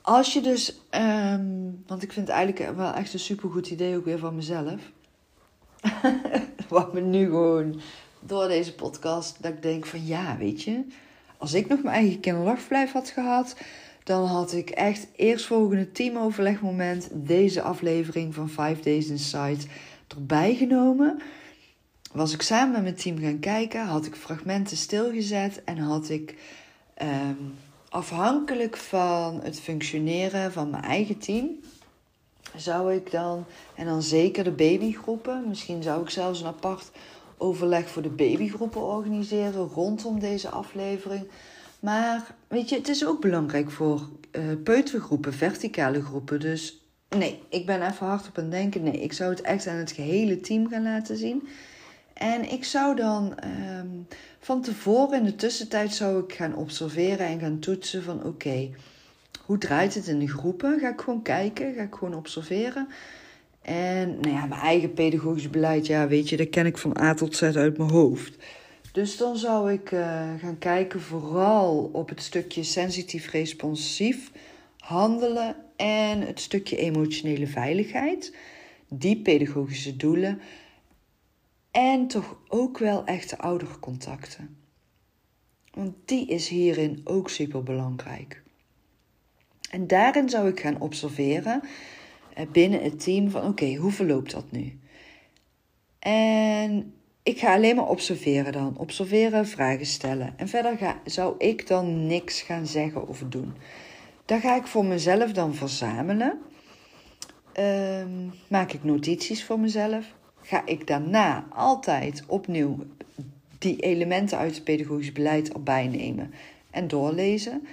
Als 0.00 0.32
je 0.32 0.40
dus, 0.40 0.80
um, 0.90 1.82
want 1.86 2.02
ik 2.02 2.12
vind 2.12 2.26
het 2.26 2.36
eigenlijk 2.36 2.76
wel 2.76 2.92
echt 2.92 3.12
een 3.12 3.18
supergoed 3.18 3.70
idee 3.70 3.96
ook 3.96 4.04
weer 4.04 4.18
van 4.18 4.34
mezelf. 4.34 4.80
Wat 6.68 6.92
me 6.92 7.00
nu 7.00 7.24
gewoon 7.24 7.80
door 8.26 8.48
deze 8.48 8.74
podcast, 8.74 9.42
dat 9.42 9.52
ik 9.52 9.62
denk 9.62 9.86
van 9.86 10.06
ja, 10.06 10.36
weet 10.36 10.62
je, 10.62 10.84
als 11.36 11.54
ik 11.54 11.68
nog 11.68 11.82
mijn 11.82 11.96
eigen 11.96 12.20
kinderdagverblijf 12.20 12.92
had 12.92 13.08
gehad, 13.08 13.56
dan 14.04 14.24
had 14.24 14.52
ik 14.52 14.70
echt 14.70 15.06
eerstvolgende 15.16 15.92
teamoverlegmoment 15.92 17.08
deze 17.12 17.62
aflevering 17.62 18.34
van 18.34 18.48
5 18.48 18.80
Days 18.80 19.08
Inside 19.08 19.66
erbij 20.08 20.54
genomen. 20.54 21.20
Was 22.12 22.32
ik 22.32 22.42
samen 22.42 22.72
met 22.72 22.82
mijn 22.82 22.94
team 22.94 23.18
gaan 23.18 23.38
kijken, 23.38 23.86
had 23.86 24.06
ik 24.06 24.16
fragmenten 24.16 24.76
stilgezet 24.76 25.64
en 25.64 25.78
had 25.78 26.08
ik 26.08 26.36
um, 27.02 27.54
afhankelijk 27.88 28.76
van 28.76 29.40
het 29.42 29.60
functioneren 29.60 30.52
van 30.52 30.70
mijn 30.70 30.82
eigen 30.82 31.18
team, 31.18 31.48
zou 32.56 32.94
ik 32.94 33.10
dan, 33.10 33.44
en 33.74 33.86
dan 33.86 34.02
zeker 34.02 34.44
de 34.44 34.50
babygroepen, 34.50 35.44
misschien 35.48 35.82
zou 35.82 36.02
ik 36.02 36.10
zelfs 36.10 36.40
een 36.40 36.46
apart 36.46 36.90
overleg 37.42 37.88
voor 37.88 38.02
de 38.02 38.08
babygroepen 38.08 38.82
organiseren 38.82 39.68
rondom 39.68 40.20
deze 40.20 40.48
aflevering. 40.48 41.28
Maar 41.80 42.34
weet 42.48 42.68
je, 42.68 42.76
het 42.76 42.88
is 42.88 43.06
ook 43.06 43.20
belangrijk 43.20 43.70
voor 43.70 44.08
uh, 44.32 44.42
peutergroepen, 44.64 45.32
verticale 45.32 46.02
groepen. 46.02 46.40
Dus 46.40 46.86
nee, 47.08 47.42
ik 47.48 47.66
ben 47.66 47.82
even 47.82 48.06
hard 48.06 48.28
op 48.28 48.38
aan 48.38 48.44
het 48.44 48.52
denken. 48.52 48.82
Nee, 48.82 49.00
ik 49.00 49.12
zou 49.12 49.30
het 49.30 49.40
echt 49.40 49.66
aan 49.66 49.76
het 49.76 49.92
gehele 49.92 50.40
team 50.40 50.68
gaan 50.68 50.82
laten 50.82 51.16
zien. 51.16 51.48
En 52.12 52.52
ik 52.52 52.64
zou 52.64 52.96
dan 52.96 53.38
ehm, 53.38 53.88
van 54.40 54.62
tevoren 54.62 55.18
in 55.18 55.24
de 55.24 55.34
tussentijd 55.34 55.94
zou 55.94 56.24
ik 56.24 56.32
gaan 56.32 56.54
observeren 56.54 57.26
en 57.26 57.40
gaan 57.40 57.58
toetsen 57.58 58.02
van 58.02 58.24
oké, 58.24 58.70
hoe 59.44 59.58
draait 59.58 59.94
het 59.94 60.06
in 60.06 60.18
de 60.18 60.28
groepen? 60.28 60.80
Ga 60.80 60.88
ik 60.88 61.00
gewoon 61.00 61.22
kijken, 61.22 61.74
ga 61.74 61.82
ik 61.82 61.94
gewoon 61.94 62.14
observeren. 62.14 62.88
En 63.62 64.20
nou 64.20 64.34
ja, 64.34 64.46
mijn 64.46 64.60
eigen 64.60 64.94
pedagogisch 64.94 65.50
beleid, 65.50 65.86
ja, 65.86 66.08
weet 66.08 66.28
je, 66.28 66.36
dat 66.36 66.48
ken 66.48 66.66
ik 66.66 66.78
van 66.78 66.98
A 67.00 67.14
tot 67.14 67.36
Z 67.36 67.42
uit 67.42 67.78
mijn 67.78 67.90
hoofd. 67.90 68.36
Dus 68.92 69.16
dan 69.16 69.36
zou 69.36 69.72
ik 69.72 69.90
uh, 69.90 70.00
gaan 70.38 70.58
kijken 70.58 71.00
vooral 71.00 71.90
op 71.92 72.08
het 72.08 72.22
stukje 72.22 72.62
sensitief 72.62 73.30
responsief 73.30 74.30
handelen 74.78 75.56
en 75.76 76.20
het 76.20 76.40
stukje 76.40 76.76
emotionele 76.76 77.46
veiligheid. 77.46 78.36
Die 78.88 79.16
pedagogische 79.16 79.96
doelen 79.96 80.40
en 81.70 82.06
toch 82.06 82.36
ook 82.48 82.78
wel 82.78 83.04
echte 83.04 83.38
oudercontacten. 83.38 84.56
Want 85.74 85.94
die 86.04 86.26
is 86.26 86.48
hierin 86.48 87.00
ook 87.04 87.30
super 87.30 87.62
belangrijk. 87.62 88.42
En 89.70 89.86
daarin 89.86 90.28
zou 90.28 90.48
ik 90.48 90.60
gaan 90.60 90.80
observeren 90.80 91.62
eh, 91.62 91.68
binnen 92.52 92.82
het 92.82 93.04
team 93.04 93.30
van 93.30 93.46
oké, 93.46 93.74
hoe 93.74 93.92
verloopt 93.92 94.30
dat 94.30 94.50
nu? 94.50 94.78
En 95.98 96.94
ik 97.22 97.38
ga 97.38 97.54
alleen 97.54 97.76
maar 97.76 97.88
observeren 97.88 98.52
dan. 98.52 98.74
Observeren, 98.78 99.46
vragen 99.46 99.86
stellen. 99.86 100.34
En 100.36 100.48
verder 100.48 100.76
ga, 100.76 101.00
zou 101.04 101.34
ik 101.38 101.66
dan 101.66 102.06
niks 102.06 102.42
gaan 102.42 102.66
zeggen 102.66 103.08
of 103.08 103.22
doen. 103.28 103.52
Daar 104.24 104.40
ga 104.40 104.56
ik 104.56 104.66
voor 104.66 104.84
mezelf 104.84 105.32
dan 105.32 105.54
verzamelen. 105.54 106.38
Um, 107.58 108.32
maak 108.48 108.72
ik 108.72 108.84
notities 108.84 109.44
voor 109.44 109.60
mezelf 109.60 110.06
ga 110.42 110.66
ik 110.66 110.86
daarna 110.86 111.46
altijd 111.50 112.22
opnieuw 112.26 112.78
die 113.58 113.76
elementen 113.76 114.38
uit 114.38 114.54
het 114.54 114.64
pedagogisch 114.64 115.12
beleid 115.12 115.52
erbij 115.52 115.86
nemen 115.86 116.34
en 116.70 116.88
doorlezen. 116.88 117.66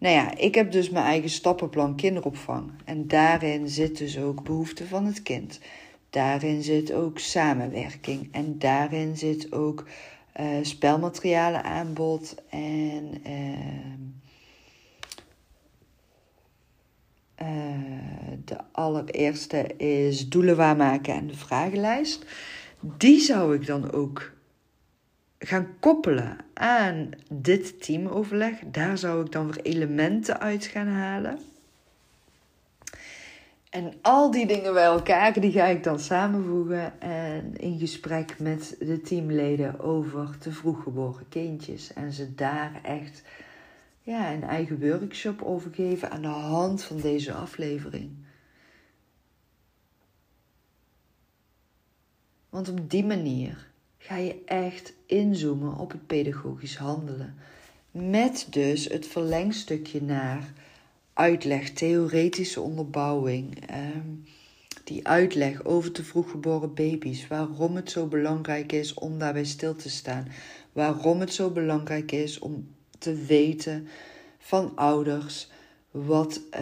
Nou 0.00 0.14
ja, 0.14 0.36
ik 0.36 0.54
heb 0.54 0.72
dus 0.72 0.90
mijn 0.90 1.04
eigen 1.04 1.30
stappenplan 1.30 1.96
kinderopvang. 1.96 2.70
En 2.84 3.08
daarin 3.08 3.68
zit 3.68 3.98
dus 3.98 4.18
ook 4.18 4.42
behoefte 4.42 4.86
van 4.86 5.04
het 5.04 5.22
kind. 5.22 5.60
Daarin 6.10 6.62
zit 6.62 6.92
ook 6.92 7.18
samenwerking. 7.18 8.28
En 8.32 8.58
daarin 8.58 9.16
zit 9.16 9.52
ook 9.52 9.84
uh, 10.40 10.46
spelmaterialen 10.62 11.64
aanbod 11.64 12.34
en 12.48 13.22
uh, 13.26 13.32
uh, 17.42 17.48
de 18.44 18.56
allereerste 18.72 19.76
is 19.76 20.28
doelen 20.28 20.56
waarmaken 20.56 21.14
en 21.14 21.26
de 21.26 21.36
vragenlijst. 21.36 22.24
Die 22.80 23.20
zou 23.20 23.54
ik 23.54 23.66
dan 23.66 23.92
ook 23.92 24.32
gaan 25.42 25.66
koppelen 25.78 26.36
aan 26.54 27.10
dit 27.28 27.82
teamoverleg. 27.82 28.58
Daar 28.66 28.98
zou 28.98 29.24
ik 29.24 29.32
dan 29.32 29.46
weer 29.46 29.62
elementen 29.62 30.40
uit 30.40 30.64
gaan 30.64 30.88
halen. 30.88 31.38
En 33.70 33.92
al 34.02 34.30
die 34.30 34.46
dingen 34.46 34.72
bij 34.72 34.84
elkaar, 34.84 35.40
die 35.40 35.52
ga 35.52 35.64
ik 35.64 35.84
dan 35.84 36.00
samenvoegen 36.00 37.00
en 37.00 37.56
in 37.56 37.78
gesprek 37.78 38.38
met 38.38 38.76
de 38.78 39.00
teamleden 39.00 39.80
over 39.80 40.38
te 40.38 40.52
vroeg 40.52 40.82
geboren 40.82 41.28
kindjes. 41.28 41.92
En 41.92 42.12
ze 42.12 42.34
daar 42.34 42.80
echt 42.82 43.22
ja, 44.02 44.32
een 44.32 44.42
eigen 44.42 44.80
workshop 44.80 45.42
over 45.42 45.74
geven 45.74 46.10
aan 46.10 46.22
de 46.22 46.28
hand 46.28 46.82
van 46.82 47.00
deze 47.00 47.32
aflevering. 47.32 48.10
Want 52.48 52.68
op 52.68 52.90
die 52.90 53.04
manier 53.04 53.69
ga 54.02 54.16
je 54.16 54.42
echt 54.44 54.92
inzoomen 55.06 55.78
op 55.78 55.90
het 55.90 56.06
pedagogisch 56.06 56.76
handelen. 56.76 57.34
Met 57.90 58.46
dus 58.50 58.84
het 58.84 59.06
verlengstukje 59.06 60.02
naar 60.02 60.52
uitleg, 61.12 61.70
theoretische 61.70 62.60
onderbouwing. 62.60 63.66
Ehm, 63.66 64.08
die 64.84 65.08
uitleg 65.08 65.64
over 65.64 65.92
te 65.92 66.04
vroeg 66.04 66.30
geboren 66.30 66.74
baby's. 66.74 67.28
Waarom 67.28 67.76
het 67.76 67.90
zo 67.90 68.06
belangrijk 68.06 68.72
is 68.72 68.94
om 68.94 69.18
daarbij 69.18 69.44
stil 69.44 69.76
te 69.76 69.90
staan. 69.90 70.28
Waarom 70.72 71.20
het 71.20 71.34
zo 71.34 71.50
belangrijk 71.50 72.12
is 72.12 72.38
om 72.38 72.68
te 72.98 73.14
weten 73.14 73.88
van 74.38 74.76
ouders 74.76 75.50
wat 75.90 76.40
uh, 76.54 76.60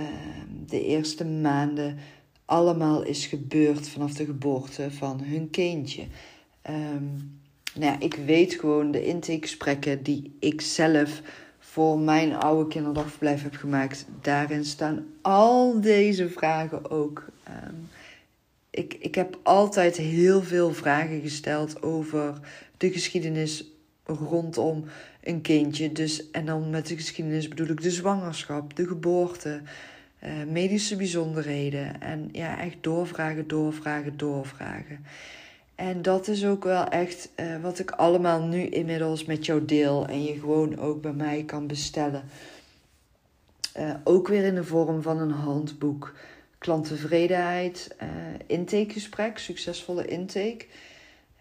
de 0.67 0.85
eerste 0.85 1.25
maanden 1.25 1.99
allemaal 2.45 3.03
is 3.03 3.27
gebeurd 3.27 3.89
vanaf 3.89 4.13
de 4.13 4.25
geboorte 4.25 4.91
van 4.91 5.23
hun 5.23 5.51
kindje. 5.51 6.07
Um, 6.69 7.41
nou 7.75 7.93
ja, 7.93 8.01
ik 8.01 8.15
weet 8.15 8.55
gewoon 8.55 8.91
de 8.91 9.05
intakegesprekken 9.05 10.03
die 10.03 10.37
ik 10.41 10.61
zelf 10.61 11.23
voor 11.59 11.99
mijn 11.99 12.35
oude 12.35 12.69
kinderdagverblijf 12.69 13.43
heb 13.43 13.55
gemaakt. 13.55 14.07
Daarin 14.21 14.65
staan 14.65 15.07
al 15.23 15.81
deze 15.81 16.29
vragen 16.29 16.91
ook. 16.91 17.27
Um, 17.49 17.89
ik, 18.71 18.97
ik 19.01 19.15
heb 19.15 19.39
altijd 19.43 19.97
heel 19.97 20.43
veel 20.43 20.73
vragen 20.73 21.21
gesteld 21.21 21.83
over 21.83 22.41
de 22.77 22.93
geschiedenis 22.93 23.65
rondom 24.05 24.85
een 25.23 25.41
kindje. 25.41 25.93
Dus, 25.93 26.31
en 26.31 26.47
dan 26.47 26.71
met 26.71 26.87
de 26.87 26.97
geschiedenis 26.97 27.49
bedoel 27.49 27.69
ik 27.69 27.83
de 27.83 27.91
zwangerschap, 27.91 28.77
de 28.77 28.87
geboorte, 28.87 29.61
uh, 30.25 30.31
medische 30.51 30.97
bijzonderheden. 30.97 32.01
En 32.01 32.29
ja, 32.33 32.61
echt 32.61 32.77
doorvragen, 32.81 33.49
doorvragen, 33.49 34.17
doorvragen. 34.17 35.05
En 35.79 36.03
dat 36.03 36.29
is 36.29 36.47
ook 36.47 36.65
wel 36.65 36.85
echt 36.85 37.29
uh, 37.37 37.63
wat 37.63 37.79
ik 37.79 37.91
allemaal 37.91 38.43
nu 38.43 38.67
inmiddels 38.67 39.25
met 39.25 39.47
jou 39.47 39.65
deel. 39.65 40.07
En 40.07 40.23
je 40.23 40.39
gewoon 40.39 40.79
ook 40.79 41.03
bij 41.03 41.13
mij 41.13 41.45
kan 41.45 41.67
bestellen. 41.67 42.23
Uh, 43.77 43.95
ook 44.05 44.29
weer 44.29 44.45
in 44.45 44.55
de 44.55 44.65
vorm 44.65 45.03
van 45.03 45.19
een 45.19 45.31
handboek. 45.31 46.15
Klanttevredenheid, 46.59 47.97
uh, 48.03 48.09
intakegesprek, 48.47 49.39
succesvolle 49.39 50.07
intake. 50.07 50.67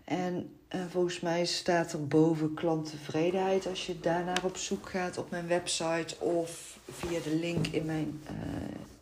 En 0.04 0.50
volgens 0.90 1.20
mij 1.20 1.46
staat 1.46 1.94
er 1.94 2.08
boven 2.08 2.54
klanttevredenheid 2.54 3.68
als 3.68 3.86
je 3.86 4.00
daarnaar 4.00 4.44
op 4.44 4.58
zoek 4.58 4.90
gaat 4.90 5.18
op 5.18 5.30
mijn 5.30 5.48
website 5.48 6.20
of 6.20 6.80
via 6.90 7.20
de 7.20 7.36
link 7.36 7.68
in 7.68 7.86
mijn 7.86 8.22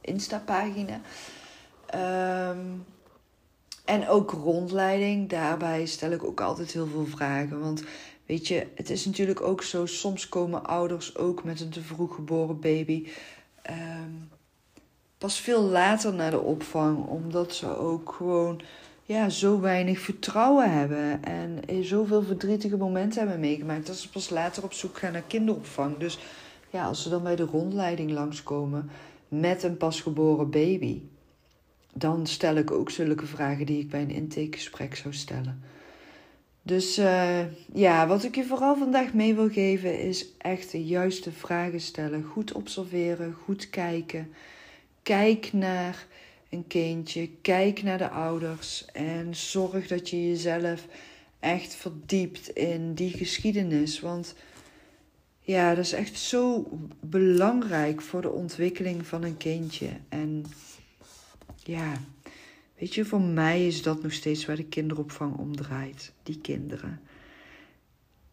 Insta-pagina. 0.01 0.99
Um, 2.49 2.85
en 3.85 4.07
ook 4.07 4.31
rondleiding. 4.31 5.29
Daarbij 5.29 5.85
stel 5.85 6.11
ik 6.11 6.23
ook 6.23 6.41
altijd 6.41 6.71
heel 6.71 6.87
veel 6.87 7.05
vragen. 7.05 7.59
Want 7.59 7.83
weet 8.25 8.47
je, 8.47 8.67
het 8.75 8.89
is 8.89 9.05
natuurlijk 9.05 9.41
ook 9.41 9.63
zo. 9.63 9.85
Soms 9.85 10.29
komen 10.29 10.65
ouders 10.65 11.17
ook 11.17 11.43
met 11.43 11.59
een 11.59 11.69
te 11.69 11.81
vroeg 11.81 12.15
geboren 12.15 12.59
baby. 12.59 13.07
Um, 13.69 14.29
pas 15.17 15.39
veel 15.39 15.61
later 15.61 16.13
naar 16.13 16.31
de 16.31 16.39
opvang. 16.39 17.05
Omdat 17.07 17.53
ze 17.55 17.77
ook 17.77 18.13
gewoon 18.17 18.61
ja, 19.03 19.29
zo 19.29 19.59
weinig 19.59 19.99
vertrouwen 19.99 20.71
hebben. 20.71 21.23
En 21.23 21.83
zoveel 21.83 22.23
verdrietige 22.23 22.77
momenten 22.77 23.19
hebben 23.19 23.39
meegemaakt. 23.39 23.87
Dat 23.87 23.95
ze 23.95 24.09
pas 24.09 24.29
later 24.29 24.63
op 24.63 24.73
zoek 24.73 24.97
gaan 24.97 25.11
naar 25.11 25.23
kinderopvang. 25.27 25.97
Dus 25.97 26.19
ja, 26.69 26.85
als 26.85 27.03
ze 27.03 27.09
dan 27.09 27.23
bij 27.23 27.35
de 27.35 27.43
rondleiding 27.43 28.11
langskomen 28.11 28.89
met 29.27 29.63
een 29.63 29.77
pasgeboren 29.77 30.49
baby 30.49 31.01
dan 31.97 32.27
stel 32.27 32.55
ik 32.55 32.71
ook 32.71 32.89
zulke 32.89 33.25
vragen 33.25 33.65
die 33.65 33.79
ik 33.79 33.89
bij 33.89 34.01
een 34.01 34.09
intakegesprek 34.09 34.95
zou 34.95 35.13
stellen. 35.13 35.61
Dus 36.61 36.99
uh, 36.99 37.39
ja, 37.73 38.07
wat 38.07 38.23
ik 38.23 38.35
je 38.35 38.45
vooral 38.45 38.77
vandaag 38.77 39.13
mee 39.13 39.35
wil 39.35 39.49
geven 39.49 39.99
is 39.99 40.25
echt 40.37 40.71
de 40.71 40.85
juiste 40.85 41.31
vragen 41.31 41.81
stellen. 41.81 42.23
Goed 42.23 42.51
observeren, 42.51 43.33
goed 43.33 43.69
kijken. 43.69 44.33
Kijk 45.03 45.53
naar 45.53 46.07
een 46.49 46.67
kindje, 46.67 47.29
kijk 47.41 47.83
naar 47.83 47.97
de 47.97 48.09
ouders 48.09 48.85
en 48.93 49.35
zorg 49.35 49.87
dat 49.87 50.09
je 50.09 50.27
jezelf 50.27 50.87
echt 51.39 51.75
verdiept 51.75 52.49
in 52.49 52.93
die 52.93 53.11
geschiedenis. 53.11 53.99
Want 53.99 54.35
ja, 55.39 55.75
dat 55.75 55.85
is 55.85 55.93
echt 55.93 56.19
zo 56.19 56.67
belangrijk 56.99 58.01
voor 58.01 58.21
de 58.21 58.31
ontwikkeling 58.31 59.07
van 59.07 59.23
een 59.23 59.37
kindje. 59.37 59.89
En 60.09 60.45
ja, 61.55 61.93
weet 62.77 62.93
je, 62.93 63.05
voor 63.05 63.21
mij 63.21 63.67
is 63.67 63.81
dat 63.81 64.03
nog 64.03 64.13
steeds 64.13 64.45
waar 64.45 64.55
de 64.55 64.65
kinderopvang 64.65 65.37
om 65.37 65.55
draait. 65.55 66.13
Die 66.23 66.39
kinderen. 66.41 66.99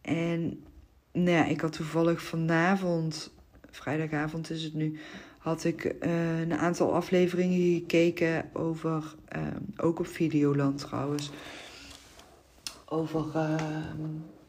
En 0.00 0.64
nou 1.12 1.30
ja, 1.30 1.44
ik 1.44 1.60
had 1.60 1.72
toevallig 1.72 2.22
vanavond, 2.22 3.32
vrijdagavond 3.70 4.50
is 4.50 4.62
het 4.62 4.74
nu, 4.74 4.98
had 5.38 5.64
ik 5.64 5.84
uh, 6.00 6.40
een 6.40 6.52
aantal 6.52 6.94
afleveringen 6.94 7.74
gekeken 7.74 8.50
over, 8.52 9.14
uh, 9.36 9.46
ook 9.76 9.98
op 9.98 10.06
Videoland 10.06 10.78
trouwens, 10.78 11.30
over, 12.84 13.26
uh, 13.36 13.56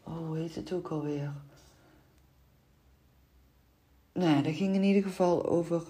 oh, 0.02 0.26
hoe 0.26 0.36
heet 0.36 0.54
het 0.54 0.72
ook 0.72 0.88
alweer? 0.88 1.32
Nou 4.12 4.30
ja, 4.30 4.42
dat 4.42 4.54
ging 4.54 4.74
in 4.74 4.82
ieder 4.82 5.02
geval 5.02 5.46
over 5.48 5.82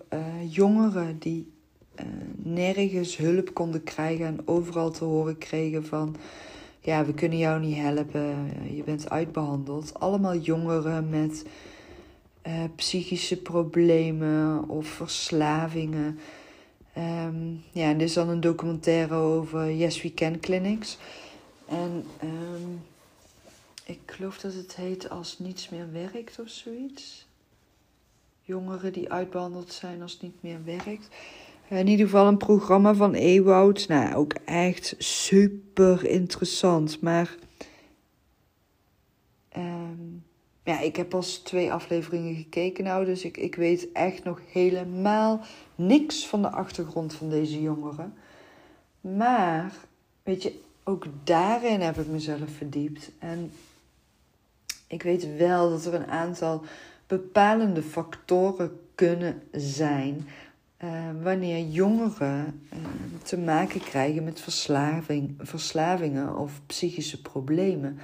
jongeren 0.48 1.18
die 1.18 1.53
uh, 2.00 2.06
nergens 2.36 3.16
hulp 3.16 3.54
konden 3.54 3.82
krijgen 3.82 4.26
en 4.26 4.48
overal 4.48 4.90
te 4.90 5.04
horen 5.04 5.38
kregen 5.38 5.84
van 5.86 6.16
ja, 6.80 7.04
we 7.04 7.14
kunnen 7.14 7.38
jou 7.38 7.60
niet 7.60 7.76
helpen, 7.76 8.52
je 8.76 8.82
bent 8.82 9.10
uitbehandeld. 9.10 10.00
Allemaal 10.00 10.36
jongeren 10.36 11.08
met 11.08 11.46
uh, 12.46 12.64
psychische 12.76 13.42
problemen 13.42 14.68
of 14.68 14.86
verslavingen. 14.86 16.18
Um, 16.98 17.62
ja, 17.72 17.88
en 17.88 17.98
dit 17.98 18.08
is 18.08 18.14
dan 18.14 18.28
een 18.28 18.40
documentaire 18.40 19.14
over 19.14 19.72
Yes 19.72 20.02
We 20.02 20.14
Can 20.14 20.40
Clinics. 20.40 20.98
En 21.68 22.04
um, 22.22 22.82
ik 23.84 24.00
geloof 24.06 24.38
dat 24.38 24.54
het 24.54 24.76
heet 24.76 25.10
Als 25.10 25.38
Niets 25.38 25.68
Meer 25.68 25.92
Werkt 25.92 26.38
of 26.38 26.48
zoiets. 26.48 27.26
Jongeren 28.42 28.92
die 28.92 29.12
uitbehandeld 29.12 29.72
zijn 29.72 30.02
als 30.02 30.20
niet 30.20 30.42
meer 30.42 30.64
werkt. 30.64 31.08
In 31.68 31.86
ieder 31.86 32.06
geval 32.06 32.26
een 32.26 32.36
programma 32.36 32.94
van 32.94 33.14
Ewoud. 33.14 33.88
Nou, 33.88 34.14
ook 34.14 34.32
echt 34.44 34.94
super 34.98 36.04
interessant. 36.04 37.00
Maar 37.00 37.36
um, 39.56 40.24
ja, 40.64 40.80
ik 40.80 40.96
heb 40.96 41.08
pas 41.08 41.36
twee 41.36 41.72
afleveringen 41.72 42.34
gekeken 42.34 42.84
nou. 42.84 43.04
Dus 43.04 43.24
ik, 43.24 43.36
ik 43.36 43.54
weet 43.54 43.92
echt 43.92 44.24
nog 44.24 44.40
helemaal 44.52 45.40
niks 45.74 46.26
van 46.26 46.42
de 46.42 46.50
achtergrond 46.50 47.14
van 47.14 47.30
deze 47.30 47.62
jongeren. 47.62 48.14
Maar, 49.00 49.72
weet 50.22 50.42
je, 50.42 50.60
ook 50.84 51.06
daarin 51.24 51.80
heb 51.80 51.98
ik 51.98 52.06
mezelf 52.06 52.50
verdiept. 52.56 53.10
En 53.18 53.52
ik 54.86 55.02
weet 55.02 55.36
wel 55.36 55.70
dat 55.70 55.84
er 55.84 55.94
een 55.94 56.10
aantal 56.10 56.62
bepalende 57.06 57.82
factoren 57.82 58.80
kunnen 58.94 59.42
zijn 59.52 60.26
uh, 60.84 61.22
wanneer 61.22 61.66
jongeren 61.66 62.60
uh, 62.72 62.78
te 63.22 63.38
maken 63.38 63.80
krijgen 63.80 64.24
met 64.24 64.40
verslaving, 64.40 65.34
verslavingen 65.38 66.36
of 66.36 66.60
psychische 66.66 67.22
problemen. 67.22 67.98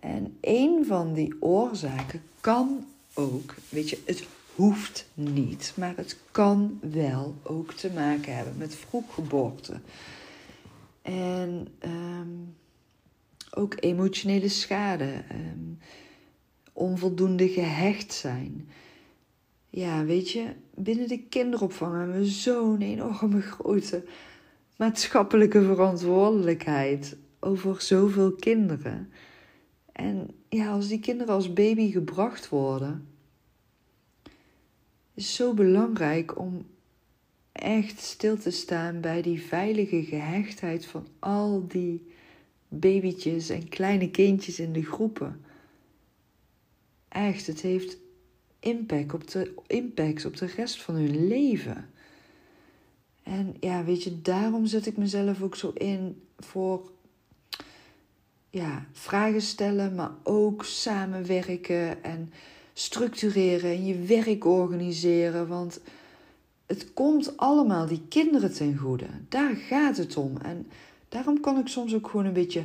En 0.00 0.36
een 0.40 0.84
van 0.86 1.12
die 1.12 1.36
oorzaken 1.40 2.22
kan 2.40 2.86
ook, 3.14 3.54
weet 3.68 3.90
je, 3.90 3.98
het 4.04 4.26
hoeft 4.54 5.08
niet, 5.14 5.72
maar 5.76 5.92
het 5.96 6.18
kan 6.30 6.78
wel 6.80 7.34
ook 7.42 7.72
te 7.72 7.90
maken 7.94 8.36
hebben 8.36 8.54
met 8.56 8.74
vroeggeboorte. 8.74 9.80
En 11.02 11.68
um, 11.84 12.54
ook 13.50 13.74
emotionele 13.80 14.48
schade, 14.48 15.24
um, 15.32 15.78
onvoldoende 16.72 17.48
gehecht 17.48 18.12
zijn 18.12 18.68
ja, 19.70 20.04
weet 20.04 20.30
je, 20.30 20.52
binnen 20.74 21.08
de 21.08 21.22
kinderopvang 21.22 21.96
hebben 21.96 22.16
we 22.16 22.26
zo'n 22.26 22.80
enorme 22.80 23.40
grote 23.40 24.04
maatschappelijke 24.76 25.62
verantwoordelijkheid 25.62 27.16
over 27.40 27.82
zoveel 27.82 28.32
kinderen. 28.32 29.12
En 29.92 30.30
ja, 30.48 30.70
als 30.70 30.88
die 30.88 31.00
kinderen 31.00 31.34
als 31.34 31.52
baby 31.52 31.90
gebracht 31.90 32.48
worden, 32.48 33.08
is 35.14 35.34
zo 35.34 35.54
belangrijk 35.54 36.38
om 36.38 36.66
echt 37.52 38.00
stil 38.00 38.38
te 38.38 38.50
staan 38.50 39.00
bij 39.00 39.22
die 39.22 39.42
veilige 39.42 40.04
gehechtheid 40.04 40.86
van 40.86 41.06
al 41.18 41.66
die 41.68 42.06
babytjes 42.68 43.48
en 43.48 43.68
kleine 43.68 44.10
kindjes 44.10 44.58
in 44.58 44.72
de 44.72 44.84
groepen. 44.84 45.40
Echt, 47.08 47.46
het 47.46 47.60
heeft 47.60 47.98
impact 48.60 49.14
op 49.14 49.30
de, 49.30 49.54
impacts 49.66 50.24
op 50.24 50.36
de 50.36 50.46
rest 50.46 50.82
van 50.82 50.94
hun 50.94 51.28
leven. 51.28 51.90
En 53.22 53.56
ja, 53.60 53.84
weet 53.84 54.02
je, 54.02 54.22
daarom 54.22 54.66
zet 54.66 54.86
ik 54.86 54.96
mezelf 54.96 55.42
ook 55.42 55.56
zo 55.56 55.70
in 55.74 56.22
voor 56.38 56.90
ja, 58.50 58.86
vragen 58.92 59.42
stellen, 59.42 59.94
maar 59.94 60.10
ook 60.22 60.64
samenwerken 60.64 62.04
en 62.04 62.32
structureren 62.72 63.70
en 63.70 63.86
je 63.86 63.98
werk 63.98 64.44
organiseren. 64.44 65.48
Want 65.48 65.80
het 66.66 66.92
komt 66.92 67.36
allemaal 67.36 67.86
die 67.86 68.02
kinderen 68.08 68.52
ten 68.52 68.76
goede. 68.76 69.06
Daar 69.28 69.54
gaat 69.54 69.96
het 69.96 70.16
om. 70.16 70.36
En 70.36 70.66
daarom 71.08 71.40
kan 71.40 71.58
ik 71.58 71.68
soms 71.68 71.94
ook 71.94 72.08
gewoon 72.08 72.26
een 72.26 72.32
beetje 72.32 72.64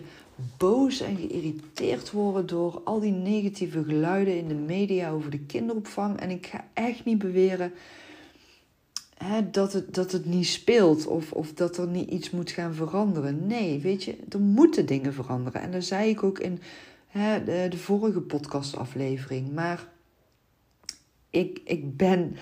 boos 0.58 1.02
en 1.02 1.16
geïrriteerd 1.16 2.12
worden 2.12 2.46
door 2.46 2.82
al 2.84 3.00
die 3.00 3.12
negatieve 3.12 3.84
geluiden 3.84 4.38
in 4.38 4.48
de 4.48 4.54
media 4.54 5.12
over 5.12 5.32
de 5.32 5.40
kinderopvang. 5.40 6.20
En 6.20 6.30
ik 6.30 6.48
ga 6.48 6.68
echt 6.74 7.06
niet 7.06 7.18
beweren 7.18 7.74
hè, 9.24 9.50
dat, 9.50 9.74
het, 9.74 9.94
dat 9.94 10.12
het 10.12 10.26
niet 10.26 10.48
speelt 10.48 11.08
of, 11.08 11.32
of 11.32 11.54
dat 11.54 11.78
er 11.78 11.88
niet 11.88 12.10
iets 12.10 12.30
moet 12.30 12.52
gaan 12.52 12.74
veranderen. 12.74 13.48
Nee, 13.48 13.80
weet 13.80 14.04
je, 14.04 14.18
er 14.30 14.40
moeten 14.40 14.86
dingen 14.86 15.14
veranderen. 15.14 15.62
En 15.62 15.72
dat 15.72 15.84
zei 15.84 16.10
ik 16.10 16.24
ook 16.24 16.40
in 16.40 16.60
hè, 17.08 17.44
de, 17.44 17.68
de 17.70 17.78
vorige 17.78 18.22
podcastaflevering. 18.22 19.54
Maar 19.54 19.88
ik, 21.30 21.62
ik 21.64 21.98
ben 21.98 22.36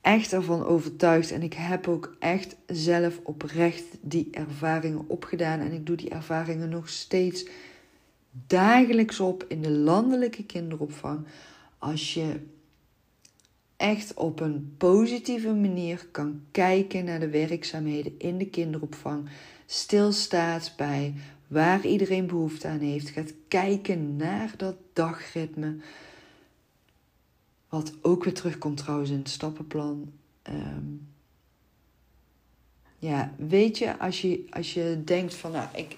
echt 0.00 0.32
ervan 0.32 0.64
overtuigd. 0.64 1.30
En 1.30 1.42
ik 1.42 1.54
heb 1.54 1.88
ook 1.88 2.16
echt 2.18 2.56
zelf 2.66 3.20
oprecht 3.22 3.84
die 4.00 4.28
ervaringen 4.30 5.04
opgedaan. 5.06 5.60
En 5.60 5.72
ik 5.72 5.86
doe 5.86 5.96
die 5.96 6.10
ervaringen 6.10 6.68
nog 6.68 6.88
steeds 6.88 7.46
dagelijks 8.46 9.20
op 9.20 9.44
in 9.48 9.62
de 9.62 9.70
landelijke 9.70 10.44
kinderopvang 10.44 11.26
als 11.78 12.14
je 12.14 12.40
echt 13.76 14.14
op 14.14 14.40
een 14.40 14.74
positieve 14.78 15.54
manier 15.54 16.06
kan 16.10 16.42
kijken 16.50 17.04
naar 17.04 17.20
de 17.20 17.28
werkzaamheden 17.28 18.14
in 18.18 18.38
de 18.38 18.46
kinderopvang, 18.46 19.28
stilstaat 19.66 20.72
bij 20.76 21.14
waar 21.46 21.86
iedereen 21.86 22.26
behoefte 22.26 22.68
aan 22.68 22.78
heeft, 22.78 23.08
gaat 23.08 23.32
kijken 23.48 24.16
naar 24.16 24.52
dat 24.56 24.76
dagritme. 24.92 25.76
Wat 27.70 27.92
ook 28.02 28.24
weer 28.24 28.34
terugkomt 28.34 28.76
trouwens 28.76 29.10
in 29.10 29.18
het 29.18 29.28
stappenplan. 29.28 30.12
Ehm, 30.42 30.86
ja, 32.98 33.34
weet 33.36 33.78
je, 33.78 33.98
als 33.98 34.20
je, 34.20 34.44
als 34.50 34.74
je 34.74 35.02
denkt 35.04 35.34
van 35.34 35.52
nou, 35.52 35.68
ik, 35.74 35.96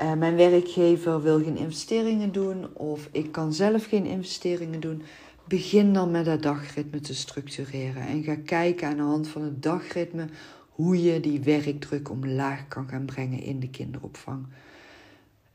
uh, 0.00 0.14
mijn 0.14 0.36
werkgever 0.36 1.22
wil 1.22 1.42
geen 1.42 1.56
investeringen 1.56 2.32
doen 2.32 2.76
of 2.76 3.08
ik 3.12 3.32
kan 3.32 3.52
zelf 3.52 3.86
geen 3.86 4.06
investeringen 4.06 4.80
doen, 4.80 5.02
begin 5.48 5.92
dan 5.92 6.10
met 6.10 6.24
dat 6.24 6.42
dagritme 6.42 7.00
te 7.00 7.14
structureren 7.14 8.02
en 8.02 8.22
ga 8.22 8.36
kijken 8.44 8.88
aan 8.88 8.96
de 8.96 9.02
hand 9.02 9.28
van 9.28 9.42
het 9.42 9.62
dagritme 9.62 10.28
hoe 10.68 11.02
je 11.02 11.20
die 11.20 11.40
werkdruk 11.40 12.10
omlaag 12.10 12.68
kan 12.68 12.88
gaan 12.88 13.04
brengen 13.04 13.42
in 13.42 13.60
de 13.60 13.70
kinderopvang. 13.70 14.46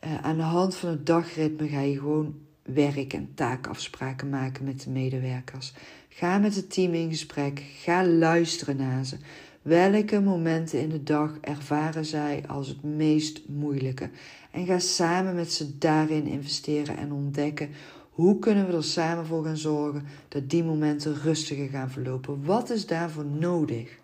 Uh, 0.03 0.23
aan 0.23 0.37
de 0.37 0.43
hand 0.43 0.75
van 0.75 0.89
het 0.89 1.05
dagritme 1.05 1.67
ga 1.67 1.79
je 1.79 1.99
gewoon 1.99 2.35
werk- 2.63 3.13
en 3.13 3.31
taakafspraken 3.35 4.29
maken 4.29 4.65
met 4.65 4.81
de 4.81 4.89
medewerkers. 4.89 5.73
Ga 6.09 6.37
met 6.37 6.55
het 6.55 6.73
team 6.73 6.93
in 6.93 7.09
gesprek. 7.09 7.63
Ga 7.75 8.05
luisteren 8.05 8.77
naar 8.77 9.05
ze. 9.05 9.17
Welke 9.61 10.21
momenten 10.21 10.79
in 10.79 10.89
de 10.89 11.03
dag 11.03 11.37
ervaren 11.41 12.05
zij 12.05 12.43
als 12.47 12.67
het 12.67 12.83
meest 12.83 13.41
moeilijke? 13.47 14.09
En 14.51 14.65
ga 14.65 14.79
samen 14.79 15.35
met 15.35 15.51
ze 15.51 15.77
daarin 15.77 16.25
investeren 16.25 16.97
en 16.97 17.11
ontdekken 17.11 17.69
hoe 18.13 18.39
kunnen 18.39 18.67
we 18.67 18.73
er 18.73 18.83
samen 18.83 19.25
voor 19.25 19.43
gaan 19.43 19.57
zorgen 19.57 20.05
dat 20.27 20.49
die 20.49 20.63
momenten 20.63 21.21
rustiger 21.21 21.67
gaan 21.69 21.91
verlopen? 21.91 22.45
Wat 22.45 22.69
is 22.69 22.85
daarvoor 22.85 23.25
nodig? 23.25 23.97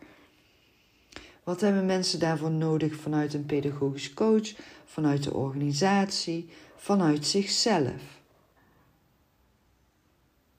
Wat 1.44 1.62
hebben 1.62 1.86
mensen 1.86 2.20
daarvoor 2.20 2.52
nodig 2.52 2.96
vanuit 2.96 3.34
een 3.34 3.46
pedagogisch 3.46 4.14
coach, 4.14 4.54
vanuit 4.86 5.24
de 5.24 5.34
organisatie, 5.34 6.50
vanuit 6.76 7.26
zichzelf? 7.26 8.19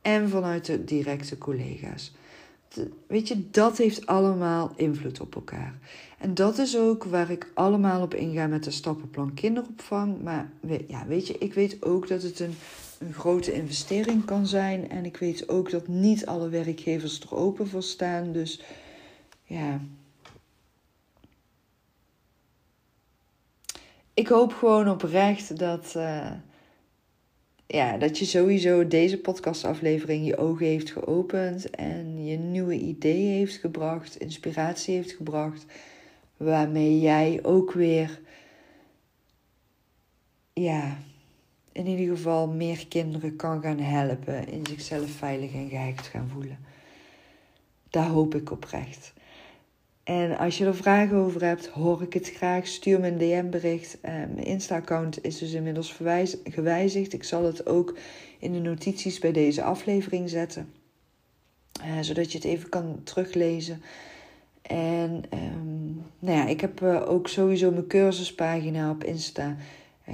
En 0.03 0.29
vanuit 0.29 0.67
de 0.67 0.85
directe 0.85 1.39
collega's. 1.39 2.13
Weet 3.07 3.29
je, 3.29 3.51
dat 3.51 3.77
heeft 3.77 4.07
allemaal 4.07 4.73
invloed 4.77 5.21
op 5.21 5.35
elkaar. 5.35 5.79
En 6.19 6.35
dat 6.35 6.59
is 6.59 6.77
ook 6.77 7.05
waar 7.05 7.31
ik 7.31 7.51
allemaal 7.55 8.03
op 8.03 8.15
inga 8.15 8.47
met 8.47 8.65
de 8.65 8.71
stappenplan 8.71 9.35
kinderopvang. 9.35 10.23
Maar 10.23 10.51
ja, 10.89 11.07
weet 11.07 11.27
je, 11.27 11.39
ik 11.39 11.55
weet 11.55 11.83
ook 11.83 12.09
dat 12.09 12.23
het 12.23 12.41
een, 12.41 12.55
een 12.99 13.13
grote 13.13 13.53
investering 13.53 14.25
kan 14.25 14.47
zijn. 14.47 14.91
En 14.91 15.05
ik 15.05 15.17
weet 15.17 15.49
ook 15.49 15.71
dat 15.71 15.89
niet 15.89 16.27
alle 16.27 16.49
werkgevers 16.49 17.21
er 17.21 17.35
open 17.35 17.69
voor 17.69 17.83
staan. 17.83 18.33
Dus 18.33 18.63
ja. 19.45 19.81
Ik 24.15 24.29
hoop 24.29 24.53
gewoon 24.53 24.89
oprecht 24.89 25.59
dat. 25.59 25.95
Uh, 25.97 26.31
ja, 27.73 27.97
dat 27.97 28.19
je 28.19 28.25
sowieso 28.25 28.87
deze 28.89 29.19
podcastaflevering 29.19 30.27
je 30.27 30.37
ogen 30.37 30.67
heeft 30.67 30.91
geopend 30.91 31.71
en 31.71 32.25
je 32.25 32.37
nieuwe 32.37 32.75
ideeën 32.75 33.37
heeft 33.37 33.57
gebracht, 33.57 34.17
inspiratie 34.17 34.95
heeft 34.95 35.13
gebracht, 35.13 35.65
waarmee 36.37 37.01
jij 37.01 37.39
ook 37.43 37.73
weer, 37.73 38.21
ja, 40.53 40.99
in 41.73 41.87
ieder 41.87 42.17
geval 42.17 42.49
meer 42.49 42.89
kinderen 42.89 43.37
kan 43.37 43.63
gaan 43.63 43.79
helpen 43.79 44.49
in 44.49 44.67
zichzelf 44.67 45.11
veilig 45.11 45.53
en 45.53 45.69
gehecht 45.69 46.07
gaan 46.07 46.29
voelen. 46.33 46.59
Daar 47.91 48.09
hoop 48.09 48.35
ik 48.35 48.51
oprecht. 48.51 49.13
En 50.11 50.39
als 50.39 50.59
je 50.59 50.65
er 50.65 50.75
vragen 50.75 51.17
over 51.17 51.45
hebt, 51.45 51.67
hoor 51.67 52.03
ik 52.03 52.13
het 52.13 52.31
graag. 52.31 52.67
Stuur 52.67 53.01
me 53.01 53.09
een 53.09 53.19
DM-bericht. 53.19 53.99
Uh, 54.05 54.11
mijn 54.11 54.45
Insta-account 54.45 55.25
is 55.25 55.39
dus 55.39 55.53
inmiddels 55.53 55.97
gewijzigd. 56.45 57.13
Ik 57.13 57.25
zal 57.25 57.45
het 57.45 57.67
ook 57.67 57.99
in 58.39 58.53
de 58.53 58.59
notities 58.59 59.19
bij 59.19 59.33
deze 59.33 59.63
aflevering 59.63 60.31
zetten, 60.31 60.73
uh, 61.85 62.01
zodat 62.01 62.33
je 62.33 62.39
het 62.39 62.47
even 62.47 62.69
kan 62.69 63.01
teruglezen. 63.05 63.83
En 64.63 65.23
um, 65.35 66.03
nou 66.19 66.37
ja, 66.37 66.47
ik 66.47 66.61
heb 66.61 66.81
uh, 66.81 67.11
ook 67.11 67.29
sowieso 67.29 67.71
mijn 67.71 67.87
cursuspagina 67.87 68.91
op 68.91 69.05
Insta, 69.05 69.57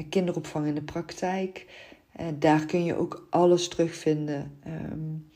kinderopvang 0.08 0.66
in 0.66 0.74
de 0.74 0.82
praktijk. 0.82 1.66
daar 2.38 2.66
kun 2.66 2.84
je 2.84 2.94
ook 2.94 3.26
alles 3.30 3.68
terugvinden. 3.68 4.58
Um, 4.66 5.30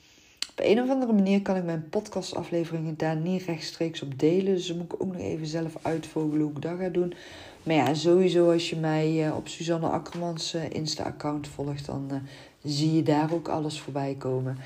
op 0.60 0.66
een 0.66 0.82
of 0.82 0.90
andere 0.90 1.12
manier 1.12 1.42
kan 1.42 1.56
ik 1.56 1.64
mijn 1.64 1.88
podcastafleveringen 1.90 2.94
daar 2.96 3.16
niet 3.16 3.42
rechtstreeks 3.42 4.02
op 4.02 4.18
delen. 4.18 4.54
Dus 4.54 4.66
dan 4.66 4.76
moet 4.76 4.92
ik 4.92 5.02
ook 5.02 5.12
nog 5.12 5.22
even 5.22 5.46
zelf 5.46 5.72
uitvogelen 5.82 6.40
hoe 6.40 6.50
ik 6.50 6.62
dat 6.62 6.78
ga 6.78 6.88
doen. 6.88 7.14
Maar 7.62 7.74
ja, 7.74 7.94
sowieso 7.94 8.52
als 8.52 8.70
je 8.70 8.76
mij 8.76 9.26
eh, 9.26 9.36
op 9.36 9.48
Suzanne 9.48 9.86
Akkermans 9.86 10.54
eh, 10.54 10.70
Insta-account 10.70 11.48
volgt, 11.48 11.86
dan 11.86 12.08
uh, 12.12 12.16
zie 12.62 12.94
je 12.94 13.02
daar 13.02 13.32
ook 13.32 13.48
alles 13.48 13.80
voorbij 13.80 14.14
komen. 14.18 14.56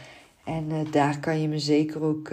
En 0.45 0.87
daar 0.91 1.21
kan 1.21 1.41
je 1.41 1.49
me 1.49 1.59
zeker 1.59 2.03
ook 2.03 2.31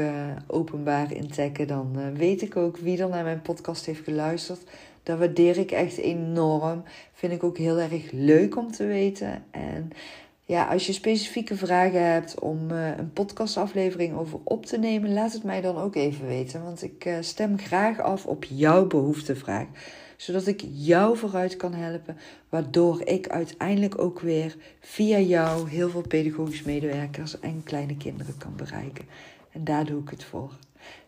openbaar 0.47 1.11
in 1.13 1.27
taggen. 1.27 1.67
Dan 1.67 2.15
weet 2.15 2.41
ik 2.41 2.55
ook 2.55 2.77
wie 2.77 3.01
er 3.01 3.09
naar 3.09 3.23
mijn 3.23 3.41
podcast 3.41 3.85
heeft 3.85 4.03
geluisterd. 4.03 4.61
Dat 5.03 5.17
waardeer 5.17 5.57
ik 5.57 5.71
echt 5.71 5.97
enorm. 5.97 6.83
Vind 7.13 7.33
ik 7.33 7.43
ook 7.43 7.57
heel 7.57 7.77
erg 7.77 8.11
leuk 8.11 8.57
om 8.57 8.71
te 8.71 8.85
weten. 8.85 9.43
En 9.51 9.91
ja, 10.51 10.65
als 10.65 10.85
je 10.85 10.93
specifieke 10.93 11.55
vragen 11.55 12.11
hebt 12.11 12.39
om 12.39 12.71
uh, 12.71 12.97
een 12.97 13.13
podcastaflevering 13.13 14.17
over 14.17 14.39
op 14.43 14.65
te 14.65 14.77
nemen, 14.77 15.13
laat 15.13 15.33
het 15.33 15.43
mij 15.43 15.61
dan 15.61 15.77
ook 15.77 15.95
even 15.95 16.27
weten. 16.27 16.63
Want 16.63 16.83
ik 16.83 17.05
uh, 17.05 17.17
stem 17.19 17.59
graag 17.59 17.99
af 17.99 18.25
op 18.25 18.43
jouw 18.43 18.87
behoeftevraag. 18.87 19.67
Zodat 20.17 20.47
ik 20.47 20.61
jou 20.71 21.17
vooruit 21.17 21.55
kan 21.55 21.73
helpen. 21.73 22.17
Waardoor 22.49 23.01
ik 23.07 23.27
uiteindelijk 23.27 24.01
ook 24.01 24.19
weer 24.19 24.55
via 24.79 25.19
jou 25.19 25.69
heel 25.69 25.89
veel 25.89 26.07
pedagogisch 26.07 26.63
medewerkers 26.63 27.39
en 27.39 27.63
kleine 27.63 27.97
kinderen 27.97 28.37
kan 28.37 28.55
bereiken. 28.55 29.05
En 29.51 29.63
daar 29.63 29.85
doe 29.85 30.01
ik 30.01 30.09
het 30.09 30.23
voor. 30.23 30.51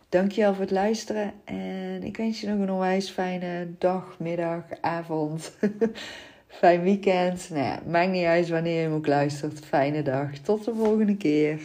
Dankjewel 0.09 0.53
voor 0.53 0.61
het 0.61 0.71
luisteren. 0.71 1.33
En 1.43 2.03
ik 2.03 2.17
wens 2.17 2.41
je 2.41 2.47
nog 2.47 2.59
een 2.59 2.71
onwijs 2.71 3.09
fijne 3.09 3.67
dag, 3.77 4.15
middag, 4.19 4.63
avond. 4.81 5.51
Fijn 6.53 6.83
weekend. 6.83 7.49
Nou 7.49 7.63
ja, 7.63 7.79
maakt 7.87 8.11
niet 8.11 8.25
uit 8.25 8.49
wanneer 8.49 8.75
je 8.75 8.81
hem 8.81 8.93
ook 8.93 9.07
luistert. 9.07 9.65
Fijne 9.65 10.01
dag. 10.01 10.37
Tot 10.37 10.65
de 10.65 10.75
volgende 10.75 11.17
keer. 11.17 11.59